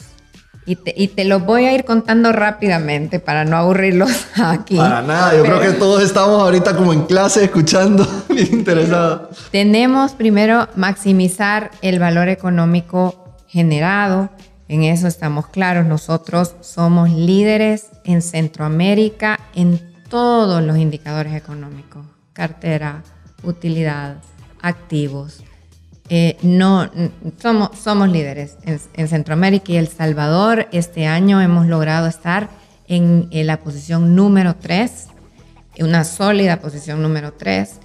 [0.72, 4.10] Y te, y te los voy a ir contando rápidamente para no aburrirlos
[4.42, 4.78] aquí.
[4.78, 9.50] Para nada, yo creo que todos estamos ahorita como en clase escuchando, interesados.
[9.52, 14.30] Tenemos primero maximizar el valor económico generado.
[14.70, 15.86] En eso estamos claros.
[15.86, 22.06] Nosotros somos líderes en Centroamérica en todos los indicadores económicos.
[22.32, 23.04] Cartera,
[23.44, 24.20] utilidad,
[24.62, 25.44] activos,
[26.14, 26.92] eh, no,
[27.42, 30.68] somos, somos líderes en, Centroamérica y El Salvador.
[30.74, 32.50] Este año hemos logrado estar
[32.90, 35.08] en, la posición número 3,
[35.80, 37.76] una sólida posición número 3,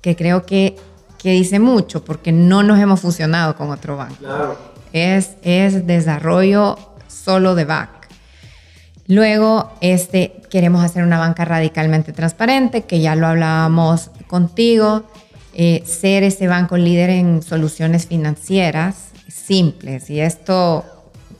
[0.00, 0.76] que creo que,
[1.18, 4.56] que, dice mucho porque no nos hemos fusionado con otro banco.
[4.92, 7.90] Es, es desarrollo solo de BAC.
[9.08, 15.02] Luego, este, queremos hacer una banca radicalmente transparente, que ya lo hablábamos contigo.
[15.54, 20.08] Eh, ser ese banco líder en soluciones financieras simples.
[20.10, 20.84] Y esto,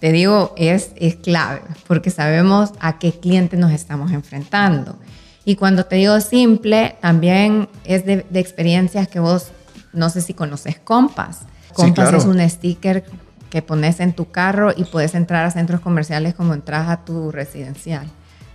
[0.01, 4.96] te digo, es, es clave, porque sabemos a qué cliente nos estamos enfrentando.
[5.44, 9.48] Y cuando te digo simple, también es de, experiencias que vos,
[9.92, 11.40] no sé si conoces Compass.
[11.72, 13.05] Compass es un sticker
[13.51, 17.33] que pones en tu carro y puedes entrar a centros comerciales como entras a tu
[17.33, 18.07] residencial.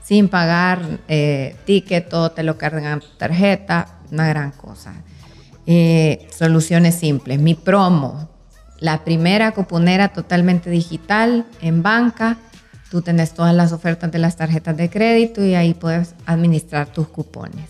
[0.04, 4.94] Sin pagar eh, ticket, todo te lo cargan tarjeta, una gran cosa.
[5.70, 7.40] Eh, soluciones simples.
[7.40, 8.30] Mi promo,
[8.80, 12.38] la primera cuponera totalmente digital en banca.
[12.90, 17.10] Tú tenés todas las ofertas de las tarjetas de crédito y ahí puedes administrar tus
[17.10, 17.70] cupones.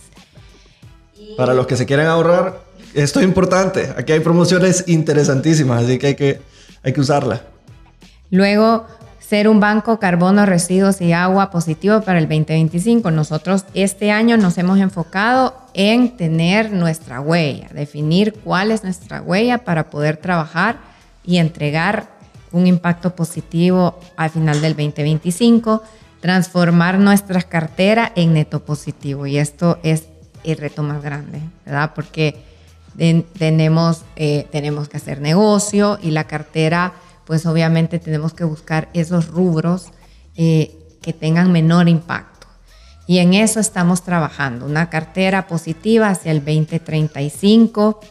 [1.35, 2.61] Para los que se quieren ahorrar,
[2.93, 3.91] esto es importante.
[3.97, 6.39] Aquí hay promociones interesantísimas, así que hay que,
[6.83, 7.41] hay que usarla.
[8.29, 8.85] Luego,
[9.19, 13.11] ser un banco carbono, residuos y agua positivo para el 2025.
[13.11, 19.59] Nosotros este año nos hemos enfocado en tener nuestra huella, definir cuál es nuestra huella
[19.59, 20.79] para poder trabajar
[21.23, 22.09] y entregar
[22.51, 25.83] un impacto positivo al final del 2025,
[26.19, 29.27] transformar nuestra cartera en neto positivo.
[29.27, 30.07] Y esto es
[30.43, 31.91] el reto más grande, ¿verdad?
[31.93, 32.35] Porque
[33.37, 36.93] tenemos, eh, tenemos que hacer negocio y la cartera
[37.25, 39.91] pues obviamente tenemos que buscar esos rubros
[40.35, 42.36] eh, que tengan menor impacto.
[43.07, 48.01] Y en eso estamos trabajando, una cartera positiva hacia el 2035,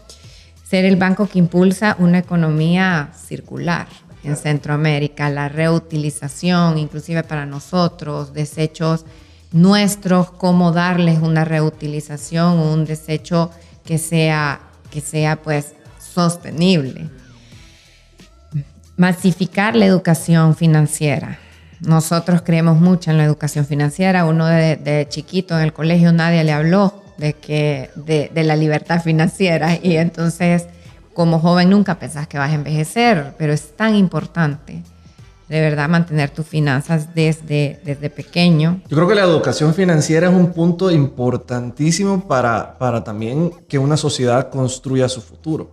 [0.64, 3.86] ser el banco que impulsa una economía circular
[4.24, 9.04] en Centroamérica, la reutilización, inclusive para nosotros, desechos
[9.52, 13.50] nuestros, cómo darles una reutilización, un desecho
[13.84, 17.08] que sea, que sea pues sostenible.
[18.96, 21.38] Masificar la educación financiera.
[21.80, 24.24] Nosotros creemos mucho en la educación financiera.
[24.24, 29.78] Uno de, chiquito en el colegio nadie le habló de, que, de, la libertad financiera
[29.82, 30.66] y entonces
[31.14, 34.82] como joven nunca pensás que vas a envejecer, pero es tan importante
[35.48, 38.80] de verdad mantener tus finanzas desde, desde pequeño.
[38.88, 43.96] Yo creo que la educación financiera es un punto importantísimo para, para también que una
[43.96, 45.70] sociedad construya su futuro.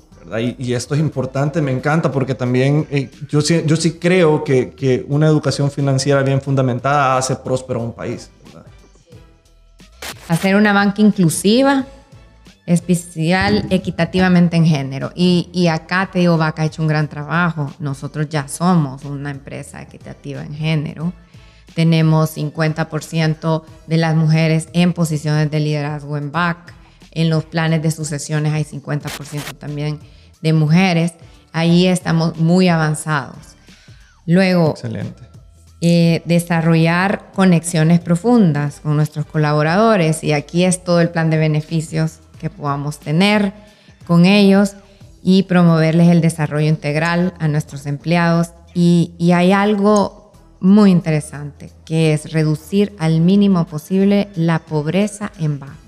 [0.57, 4.71] Y, esto es importante, me encanta porque también eh, yo, sí, yo sí creo que,
[4.71, 8.29] que, una educación financiera bien fundamentada hace próspero a un país.
[10.27, 11.85] Hacer una banca inclusiva,
[12.65, 15.11] especial, equitativamente en género.
[15.15, 17.71] Y, y acá te digo, Vaca ha hecho un gran trabajo.
[17.79, 21.13] Nosotros ya somos una empresa equitativa en género.
[21.75, 26.73] Tenemos 50% de las mujeres en posiciones de liderazgo en BAC.
[27.13, 29.99] En los planes de sucesiones hay 50% también
[30.41, 31.13] de mujeres,
[31.51, 33.55] ahí estamos muy avanzados.
[34.25, 34.75] Luego,
[35.81, 42.19] eh, desarrollar conexiones profundas con nuestros colaboradores y aquí es todo el plan de beneficios
[42.39, 43.53] que podamos tener
[44.07, 44.75] con ellos
[45.21, 48.51] y promoverles el desarrollo integral a nuestros empleados.
[48.73, 55.59] Y, y hay algo muy interesante, que es reducir al mínimo posible la pobreza en
[55.59, 55.82] BAC.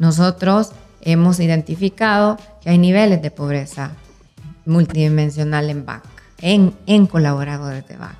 [0.00, 3.90] Nosotros hemos identificado que hay niveles de pobreza
[4.64, 6.02] multidimensional en BAC,
[6.40, 8.16] en, en colaboradores de BAC.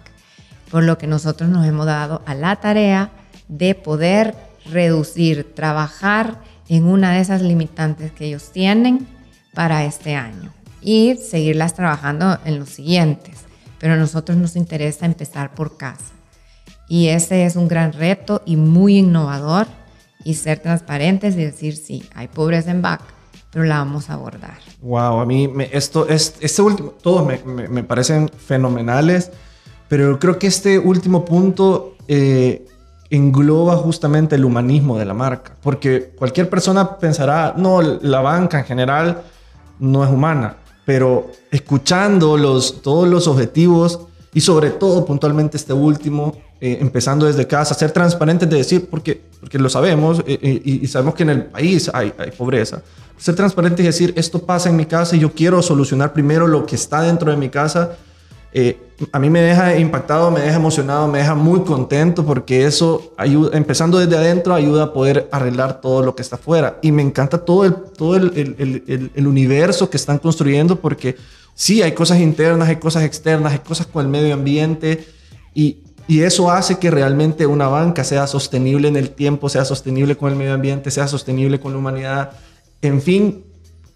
[0.70, 3.10] por lo que nosotros nos hemos dado a la tarea
[3.48, 9.08] de poder reducir, trabajar en una de esas limitantes que ellos tienen
[9.54, 13.38] para este año y seguirlas trabajando en los siguientes.
[13.78, 16.12] Pero a nosotros nos interesa empezar por casa.
[16.88, 19.66] Y ese es un gran reto y muy innovador
[20.24, 23.00] y ser transparentes y decir, sí, hay pobreza en back,
[23.50, 24.58] pero la vamos a abordar.
[24.82, 29.30] Wow, a mí me, esto, es, este último, todos me, me, me, parecen fenomenales,
[29.88, 32.66] pero creo que este último punto eh,
[33.10, 38.64] engloba justamente el humanismo de la marca, porque cualquier persona pensará, no, la banca en
[38.64, 39.22] general
[39.80, 44.00] no es humana, pero escuchando los, todos los objetivos
[44.32, 49.20] y sobre todo puntualmente este último, eh, empezando desde casa, ser transparentes de decir, porque,
[49.40, 52.82] porque lo sabemos eh, eh, y, sabemos que en el país hay, hay, pobreza,
[53.16, 56.66] ser transparentes y decir, esto pasa en mi casa y yo quiero solucionar primero lo
[56.66, 57.96] que está dentro de mi casa
[58.52, 58.78] eh,
[59.12, 63.56] a mí me deja impactado, me deja emocionado, me deja muy contento porque eso, ayuda,
[63.56, 66.78] empezando desde adentro, ayuda a poder arreglar todo lo que está afuera.
[66.82, 71.16] Y me encanta todo el, todo el, el, el, universo que están construyendo porque
[71.54, 75.06] sí, hay cosas internas, hay cosas externas, hay cosas con el medio ambiente
[75.54, 75.78] y,
[76.10, 80.32] y eso hace que realmente una banca sea sostenible en el tiempo, sea sostenible con
[80.32, 82.32] el medio ambiente, sea sostenible con la humanidad.
[82.82, 83.44] En fin,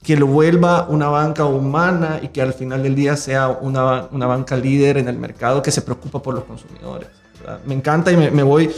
[0.01, 4.29] que lo vuelva una banca humana y que al final del día sea una, una
[4.29, 7.09] banca líder en el mercado que se preocupa por los consumidores.
[7.67, 8.71] Me encanta y me, voy,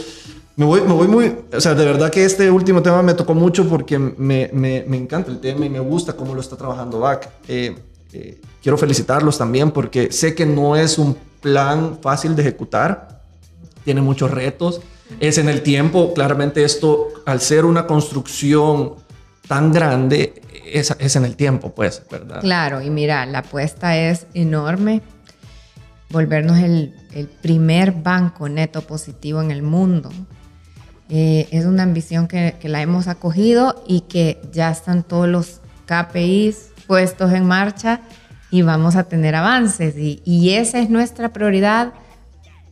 [0.55, 1.35] me, voy, me voy muy...
[1.55, 4.97] O sea, de verdad que este último tema me tocó mucho porque me, me, me
[4.97, 7.29] encanta el tema y me gusta cómo lo está trabajando BAC.
[7.47, 7.75] Eh,
[8.13, 13.16] eh, quiero felicitarlos también porque sé que no es un plan fácil de ejecutar,
[13.87, 14.81] tiene muchos retos,
[15.21, 18.95] es en el tiempo, claramente esto, al ser una construcción
[19.47, 22.41] tan grande, es, es, en el tiempo, pues, ¿verdad?
[22.41, 25.01] Claro, y mira, la apuesta es enorme.
[26.09, 30.09] Volvernos el, el primer banco neto positivo en el mundo.
[31.07, 35.61] Eh, es una ambición que, que, la hemos acogido y que ya están todos los
[35.85, 38.01] KPIs puestos en marcha
[38.51, 39.95] y vamos a tener avances.
[39.97, 41.93] Y, y esa es nuestra prioridad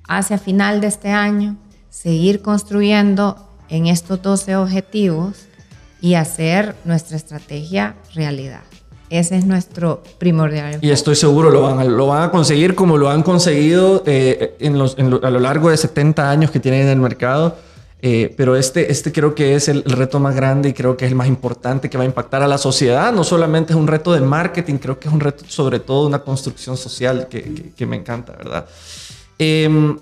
[0.08, 1.58] hacia final de este año,
[1.90, 5.48] seguir construyendo en estos 12 objetivos
[6.02, 8.62] y hacer nuestra estrategia realidad.
[9.10, 10.80] Ese es nuestro primordial.
[10.82, 14.58] Y estoy seguro lo van a, lo van a conseguir como lo han conseguido eh,
[15.24, 17.56] a lo largo de 70 años que tienen en el mercado.
[18.02, 21.12] Eh, pero este, este creo que es el, reto más grande y creo que es
[21.12, 23.12] el más importante que va a impactar a la sociedad.
[23.12, 26.20] No solamente es un reto de marketing, creo que es un reto sobre todo una
[26.20, 28.68] construcción social que, que me encanta, ¿verdad?
[29.40, 29.96] Eh,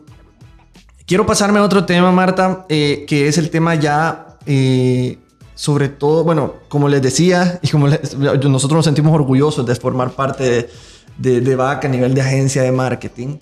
[1.05, 5.17] quiero pasarme a otro tema, Marta, eh, que es el tema ya eh,
[5.55, 10.69] sobre todo, bueno, como les decía, y como nosotros nos sentimos orgullosos de formar parte
[11.17, 13.37] de, de, a nivel de agencia de marketing.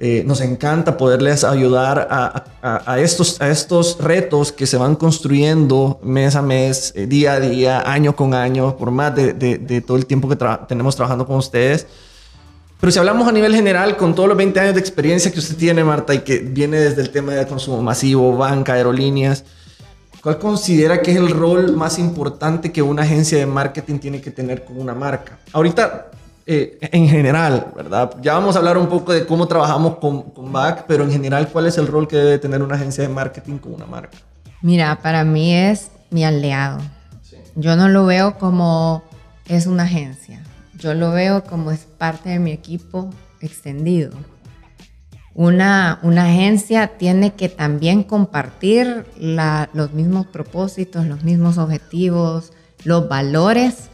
[0.00, 6.36] Eh, nos encanta poderles ayudar a, estos, a estos retos que se van construyendo mes
[6.36, 10.28] a mes, eh, día a día, año con año, por más de todo el tiempo
[10.28, 11.88] que tra tenemos trabajando con ustedes.
[12.80, 15.56] Pero si hablamos a nivel general, con todos los 20 años de experiencia que usted
[15.56, 19.44] tiene, Marta, y que viene desde el tema de consumo masivo, banca, aerolíneas,
[20.22, 24.30] ¿Cuál considera que es el rol más importante que una agencia de marketing tiene que
[24.30, 25.38] tener con una marca?
[25.52, 26.08] Ahorita,
[26.44, 28.10] eh, en general, ¿verdad?
[28.20, 31.48] Ya vamos a hablar un poco de cómo trabajamos con, con BAC, pero en general,
[31.48, 34.18] ¿cuál es el rol que debe tener una agencia de marketing con una marca?
[34.60, 36.80] Mira, para mí es mi aliado.
[37.22, 37.36] Sí.
[37.54, 39.04] Yo no lo veo como
[39.46, 40.42] es una agencia.
[40.78, 43.10] Yo lo veo como es parte de mi equipo
[43.40, 44.12] extendido
[45.38, 53.08] una, una agencia tiene que también compartir la, los mismos propósitos, los mismos objetivos, los
[53.08, 53.88] valores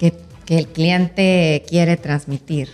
[0.00, 0.12] que,
[0.44, 2.70] que el cliente quiere transmitir.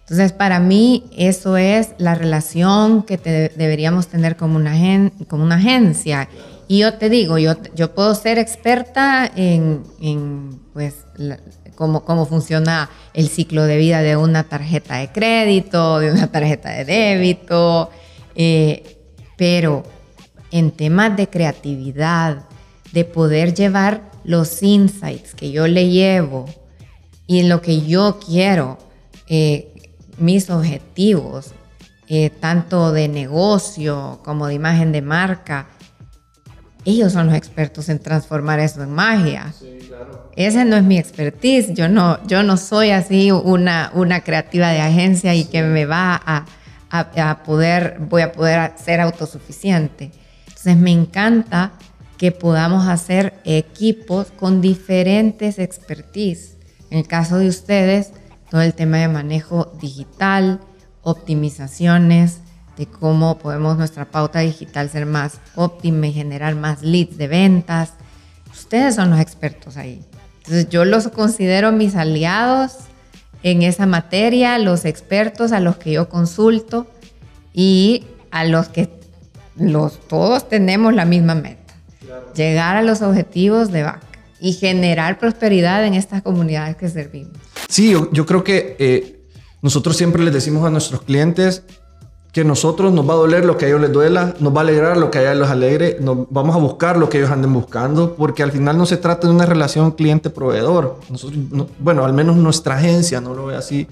[0.00, 5.56] Entonces, para mí, eso es la relación que te, deberíamos tener como una, como una
[5.56, 6.30] agencia.
[6.66, 11.38] Y yo te digo, yo, yo puedo ser experta en, en pues, la,
[11.74, 16.70] cómo, cómo funciona el ciclo de vida de una tarjeta de crédito, de una tarjeta
[16.70, 17.90] de débito,
[18.34, 18.98] eh,
[19.36, 19.84] pero
[20.50, 22.44] en temas de creatividad,
[22.92, 26.46] de poder llevar los insights que yo le llevo
[27.26, 28.78] y en lo que yo quiero,
[29.26, 29.74] eh,
[30.18, 31.52] mis objetivos,
[32.06, 35.66] eh, tanto de negocio como de imagen de marca,
[36.84, 39.52] ellos son los expertos en transformar eso en magia.
[39.58, 40.30] Sí, claro.
[40.36, 41.74] Ese no es mi expertise.
[41.74, 46.14] Yo no, yo no soy así una, una creativa de agencia y que me va
[46.14, 46.46] a,
[46.90, 50.10] a, a, poder, voy a poder ser autosuficiente.
[50.46, 51.72] Entonces me encanta
[52.18, 56.56] que podamos hacer equipos con diferentes expertise.
[56.90, 58.12] En el caso de ustedes,
[58.50, 60.60] todo el tema de manejo digital,
[61.02, 62.40] optimizaciones,
[62.76, 67.94] de cómo podemos nuestra pauta digital ser más óptima y generar más leads de ventas.
[68.74, 70.02] Ustedes son los expertos ahí.
[70.38, 72.72] Entonces yo los considero mis aliados
[73.44, 76.88] en esa materia, los expertos a los que yo consulto
[77.52, 78.90] y a los que
[79.54, 81.72] los, todos tenemos la misma meta,
[82.34, 84.02] llegar a los objetivos de VAC
[84.40, 87.38] y generar prosperidad en estas comunidades que servimos.
[87.68, 89.20] Sí, yo, creo que eh,
[89.62, 91.62] nosotros siempre les decimos a nuestros clientes,
[92.34, 94.62] que nosotros nos va a doler lo que a ellos les duela, nos va a
[94.62, 98.16] alegrar lo que a ellos les alegre, vamos a buscar lo que ellos anden buscando,
[98.16, 100.98] porque al final no se trata de una relación cliente-proveedor.
[101.78, 103.86] bueno, al menos nuestra agencia no lo ve así,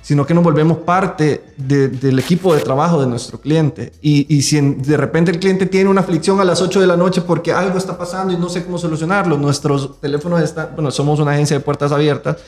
[0.00, 3.92] sino que nos volvemos parte del equipo de trabajo de nuestro cliente.
[4.00, 6.96] Y, y, si de repente el cliente tiene una aflicción a las 8 de la
[6.96, 11.20] noche porque algo está pasando y no sé cómo solucionarlo, nuestros teléfonos están, bueno, somos
[11.20, 12.38] una agencia de puertas abiertas,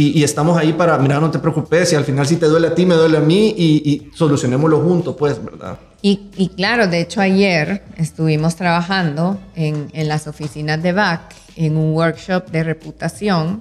[0.00, 2.74] y, estamos ahí para, mira, no te preocupes, y al final si te duele a
[2.74, 5.76] ti, me duele a mí y, solucionémoslo juntos, pues, ¿verdad?
[6.02, 11.76] Y, y, claro, de hecho ayer estuvimos trabajando en, en las oficinas de BAC en
[11.76, 13.60] un workshop de reputación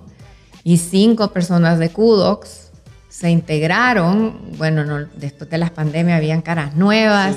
[0.64, 2.70] y cinco personas de Kudox
[3.10, 4.52] se integraron.
[4.60, 7.36] Bueno, no, después de las pandemias habían caras nuevas,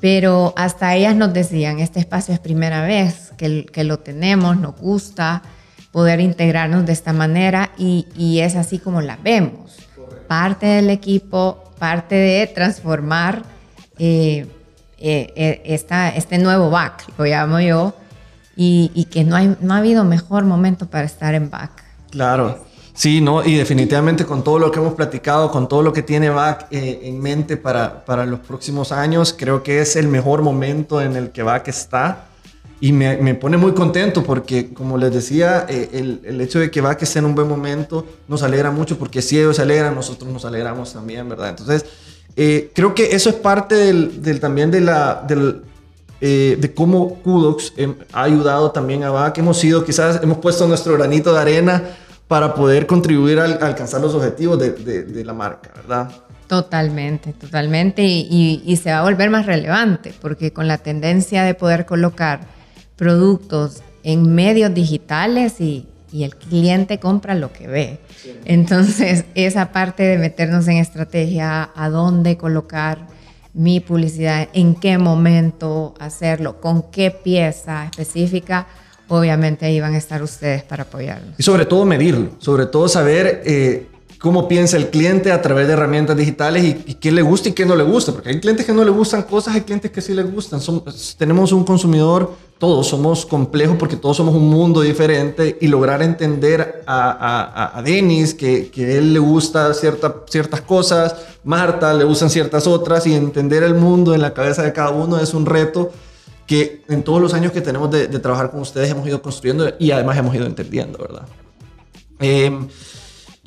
[0.00, 4.76] pero hasta ellas nos decían, este espacio es primera vez que, que lo tenemos, nos
[4.76, 5.42] gusta
[5.92, 9.76] poder integrarnos de esta manera y, y es así como la vemos.
[10.26, 13.42] Parte del equipo, parte de transformar
[13.98, 14.46] eh,
[14.98, 17.94] eh, eh, esta, este nuevo back, lo llamo yo,
[18.56, 21.84] y, y, que no, hay, no ha habido mejor momento para estar en back.
[22.10, 22.66] Claro.
[22.94, 26.30] Sí, no, y definitivamente con todo lo que hemos platicado, con todo lo que tiene
[26.30, 31.14] BAC en mente para, para los próximos años, creo que es el mejor momento en
[31.14, 32.27] el que BAC está
[32.80, 36.70] y me, me, pone muy contento porque, como les decía, eh, el, el, hecho de
[36.70, 39.62] que va que esté en un buen momento nos alegra mucho porque si ellos se
[39.62, 41.50] alegran, nosotros nos alegramos también, ¿verdad?
[41.50, 41.84] Entonces,
[42.36, 45.62] eh, creo que eso es parte del, del también de, la, del,
[46.20, 47.72] eh, de cómo Kudox
[48.12, 49.38] ha ayudado también a VAC.
[49.38, 51.82] Hemos sido, quizás hemos puesto nuestro granito de arena
[52.28, 56.12] para poder contribuir a, alcanzar los objetivos de, de, la marca, ¿verdad?
[56.46, 58.04] Totalmente, totalmente.
[58.04, 62.57] Y, y se va a volver más relevante porque con la tendencia de poder colocar
[62.98, 68.00] productos en medios digitales y, el cliente compra lo que ve.
[68.46, 73.06] Entonces, esa parte de meternos en estrategia, a dónde colocar
[73.52, 78.68] mi publicidad, en qué momento hacerlo, con qué pieza específica,
[79.08, 81.34] obviamente ahí van a estar ustedes para apoyarnos.
[81.38, 83.86] Y sobre todo medirlo, sobre todo saber eh,
[84.18, 87.64] cómo piensa el cliente a través de herramientas digitales y, qué le gusta y qué
[87.64, 90.12] no le gusta, porque hay clientes que no le gustan cosas, hay clientes que sí
[90.12, 90.60] les gustan.
[91.16, 96.82] tenemos un consumidor, todos somos complejos porque todos somos un mundo diferente y lograr entender
[96.86, 101.14] a, a, a Denis que, que él le gusta cierta, ciertas cosas,
[101.44, 105.20] Marta le gustan ciertas otras y entender el mundo en la cabeza de cada uno
[105.20, 105.92] es un reto
[106.48, 109.70] que en todos los años que tenemos de, de trabajar con ustedes hemos ido construyendo
[109.78, 111.22] y además hemos ido entendiendo, ¿verdad?
[112.18, 112.50] Eh,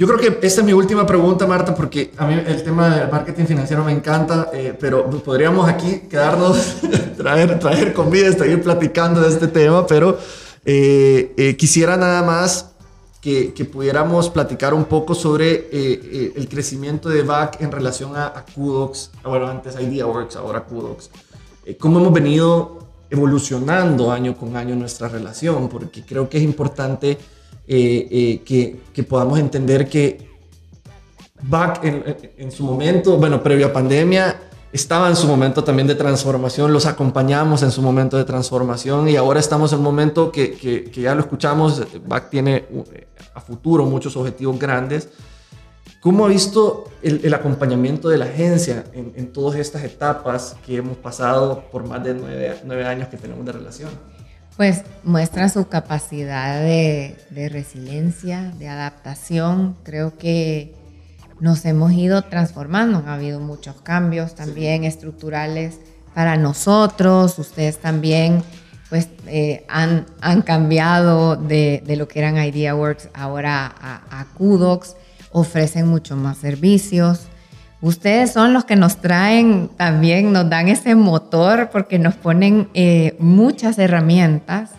[0.01, 3.11] yo creo que esta es mi última pregunta, Marta, porque a mí el tema del
[3.11, 6.77] marketing financiero me encanta, eh, pero podríamos aquí quedarnos,
[7.17, 10.17] traer, traer comida, seguir platicando de este tema, pero
[10.65, 12.71] eh, eh, quisiera nada más
[13.21, 18.43] que, que, pudiéramos platicar un poco sobre el crecimiento de VAC en relación a, a
[18.43, 21.11] Kudox, bueno, antes IdeaWorks, ahora Kudox.
[21.79, 25.69] ¿Cómo hemos venido evolucionando año con año nuestra relación?
[25.69, 27.19] Porque creo que es importante
[27.67, 30.29] eh, eh, que, que, podamos entender que
[31.43, 32.03] Back en,
[32.37, 34.39] en, su momento, bueno, previo a pandemia,
[34.71, 39.15] estaba en su momento también de transformación, los acompañamos en su momento de transformación y
[39.15, 43.41] ahora estamos en un momento que, que, que ya lo escuchamos, Back tiene eh, a
[43.41, 45.09] futuro muchos objetivos grandes.
[45.99, 50.77] ¿Cómo ha visto el, el acompañamiento de la agencia en, en, todas estas etapas que
[50.77, 53.91] hemos pasado por más de nueve, nueve años que tenemos de relación?
[54.61, 57.15] Pues muestra su capacidad de,
[57.49, 59.75] resiliencia, de adaptación.
[59.81, 60.75] Creo que
[61.39, 65.79] nos hemos ido transformando, ha habido muchos cambios también estructurales
[66.13, 68.43] para nosotros, ustedes también
[68.91, 74.95] pues eh, han, han, cambiado de, lo que eran IdeaWorks ahora a, a Kudox,
[75.31, 77.30] ofrecen mucho más servicios.
[77.81, 83.15] Ustedes son los que nos traen también, nos dan ese motor porque nos ponen eh,
[83.17, 84.69] muchas herramientas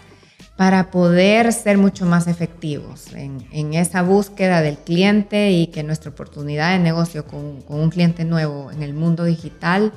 [0.57, 6.71] para poder ser mucho más efectivos en, esa búsqueda del cliente y que nuestra oportunidad
[6.71, 9.93] de negocio con, un cliente nuevo en el mundo digital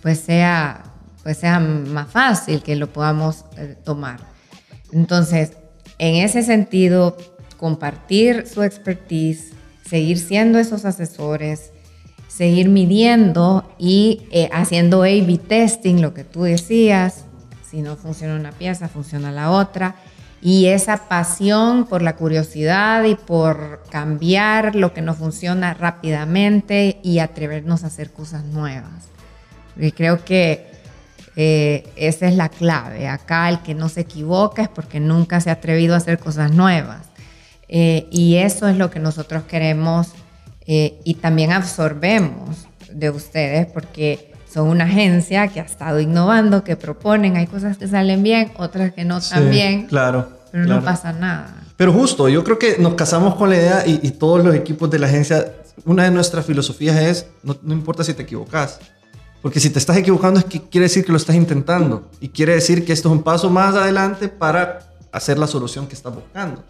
[0.00, 0.84] pues sea,
[1.22, 4.20] pues sea más fácil que lo podamos eh, tomar.
[4.92, 5.52] Entonces,
[5.98, 7.18] en ese sentido,
[7.58, 9.52] compartir su expertise,
[9.84, 11.72] seguir siendo esos asesores,
[12.38, 17.24] seguir midiendo y eh, haciendo A-B testing, lo que tú decías,
[17.68, 19.96] si no funciona una pieza, funciona la otra.
[20.40, 27.18] Y esa pasión por la curiosidad y por cambiar lo que no funciona rápidamente y
[27.18, 29.08] atrevernos a hacer cosas nuevas.
[29.76, 30.70] Y creo que
[31.34, 33.08] eh, esa es la clave.
[33.08, 36.52] Acá el que no se equivoca es porque nunca se ha atrevido a hacer cosas
[36.52, 37.00] nuevas.
[37.66, 40.12] Eh, y eso es lo que nosotros queremos
[40.70, 46.76] eh, y también absorbemos de ustedes porque son una agencia que ha estado innovando, que
[46.76, 49.86] proponen, hay cosas que salen bien, otras que no tan bien.
[49.86, 50.28] Claro.
[50.52, 51.54] Pero no pasa nada.
[51.78, 54.98] Pero justo, yo creo que nos casamos con la idea y, todos los equipos de
[54.98, 55.54] la agencia,
[55.86, 58.78] una de nuestras filosofías es, no, no importa si te equivocas,
[59.40, 62.54] porque si te estás equivocando es que quiere decir que lo estás intentando y quiere
[62.54, 64.80] decir que esto es un paso más adelante para
[65.12, 66.62] hacer la solución que estás buscando.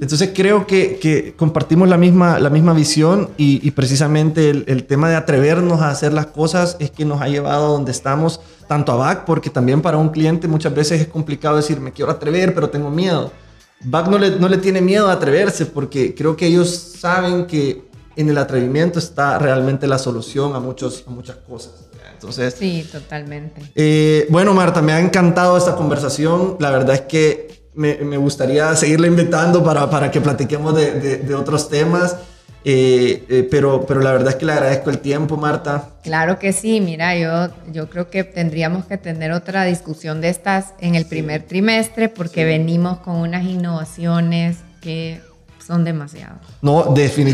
[0.00, 4.84] Entonces creo que, que, compartimos la misma, la misma visión y, y precisamente el, el,
[4.84, 8.40] tema de atrevernos a hacer las cosas es que nos ha llevado a donde estamos,
[8.68, 12.12] tanto a BAC, porque también para un cliente muchas veces es complicado decir, me quiero
[12.12, 13.32] atrever, pero tengo miedo.
[13.80, 17.88] BAC no le, no le tiene miedo a atreverse porque creo que ellos saben que
[18.14, 21.88] en el atrevimiento está realmente la solución a, muchos, a muchas cosas.
[22.12, 23.62] Entonces, sí, totalmente.
[23.76, 26.56] Eh, bueno, Marta, me ha encantado esta conversación.
[26.58, 31.34] La verdad es que me, me gustaría seguirle invitando para, para que platiquemos de, de,
[31.34, 32.16] otros temas.
[32.64, 35.90] Eh, eh, pero, pero la verdad es que le agradezco el tiempo, Marta.
[36.02, 40.74] Claro que sí, mira, yo, yo creo que tendríamos que tener otra discusión de estas
[40.80, 45.20] en el primer trimestre porque venimos con unas innovaciones que
[45.64, 46.34] son demasiado.
[46.60, 46.92] No,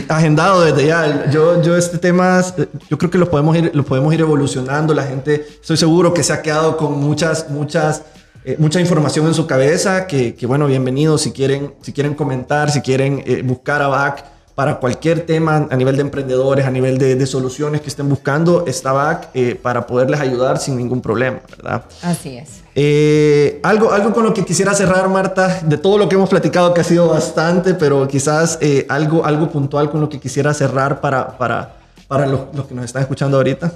[0.09, 1.31] agendado desde ya.
[1.31, 2.45] Yo, yo este tema,
[2.91, 4.93] yo creo que lo podemos ir, lo podemos ir evolucionando.
[4.93, 8.03] La gente, estoy seguro que se ha quedado con muchas, muchas
[8.47, 12.83] eh, mucha información en su cabeza, que, bueno, bienvenidos si quieren, si quieren comentar, si
[12.83, 14.23] quieren eh, buscar a BAC
[14.55, 18.93] para cualquier tema a nivel de emprendedores, a nivel de, soluciones que estén buscando, está
[18.93, 21.85] BAC eh, para poderles ayudar sin ningún problema, ¿verdad?
[22.03, 23.63] Así es.
[23.65, 26.83] algo, algo con lo que quisiera cerrar, Marta, de todo lo que hemos platicado, que
[26.83, 28.59] ha sido bastante, pero quizás
[28.91, 31.77] algo, algo puntual con lo que quisiera cerrar para, para,
[32.07, 33.73] para los, los que nos están escuchando ahorita.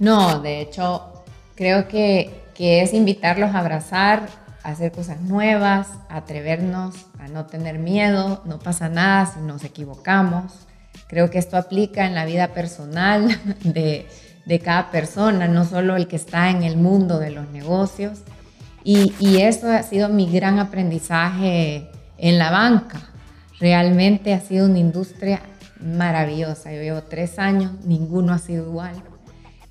[0.00, 1.02] No, de hecho,
[1.54, 4.26] creo que que es invitarlos a abrazar,
[4.64, 10.66] hacer cosas nuevas, atrevernos, a no tener miedo, no pasa nada si nos equivocamos.
[11.06, 13.28] Creo que esto aplica en la vida personal
[13.62, 14.08] de,
[14.44, 18.22] de cada persona, no solo el que está en el mundo de los negocios.
[18.82, 22.98] Y, y eso ha sido mi gran aprendizaje en la banca.
[23.60, 25.42] Realmente ha sido una industria
[25.80, 26.72] maravillosa.
[26.72, 29.00] Yo llevo tres años, ninguno ha sido igual.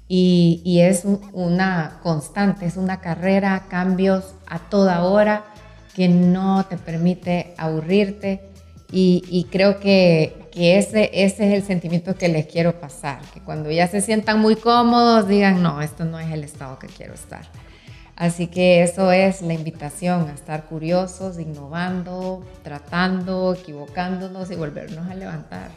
[0.10, 1.04] Y, es
[1.34, 5.46] una constante, es una carrera, cambios a toda hora
[5.94, 8.50] que no te permite aburrirte
[8.92, 13.88] y, creo que, ese, ese es el sentimiento que les quiero pasar, que cuando ya
[13.88, 17.46] se sientan muy cómodos digan, no, esto no es el estado que quiero estar.
[18.16, 25.14] Así que eso es la invitación a estar curiosos, innovando, tratando, equivocándonos y volvernos a
[25.14, 25.70] levantar.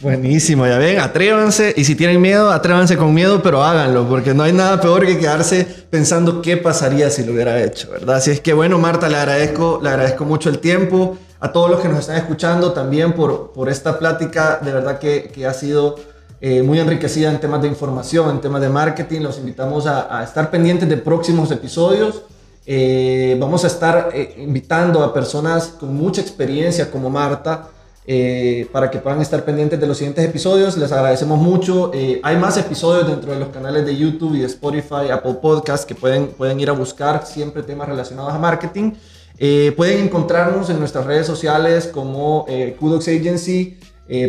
[0.00, 4.44] Buenísimo, ya ven, atrévanse y si tienen miedo, atrévanse con miedo, pero háganlo, porque no
[4.44, 8.16] hay nada peor que quedarse pensando qué pasaría si lo hubiera hecho, ¿verdad?
[8.16, 11.80] Así es que bueno, Marta, le agradezco, le agradezco mucho el tiempo, a todos los
[11.80, 15.96] que nos están escuchando también por, por esta plática, de verdad que, que ha sido
[16.40, 20.24] eh, muy enriquecida en temas de información, en temas de marketing, los invitamos a, a
[20.24, 22.22] estar pendientes de próximos episodios.
[22.64, 27.68] Eh, vamos a estar eh, invitando a personas con mucha experiencia como Marta,
[28.04, 30.76] eh, para que puedan estar pendientes de los siguientes episodios.
[30.76, 31.92] Les agradecemos mucho.
[31.94, 35.86] Eh, hay más episodios dentro de los canales de YouTube y de Spotify, Apple Podcast,
[35.86, 38.92] que pueden, pueden ir a buscar siempre temas relacionados a marketing.
[39.38, 42.46] Eh, pueden encontrarnos en nuestras redes sociales como
[42.78, 43.78] Kudox Agency.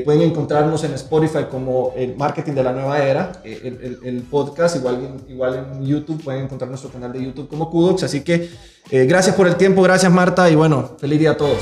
[0.06, 4.76] pueden encontrarnos en Spotify como el Marketing de la Nueva Era, el, podcast.
[4.76, 8.04] Igual, igual en YouTube pueden encontrar nuestro canal de YouTube como Kudox.
[8.04, 8.50] Así que
[8.92, 11.58] gracias por el tiempo, gracias Marta y bueno, feliz día a todos.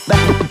[0.00, 0.44] Bye.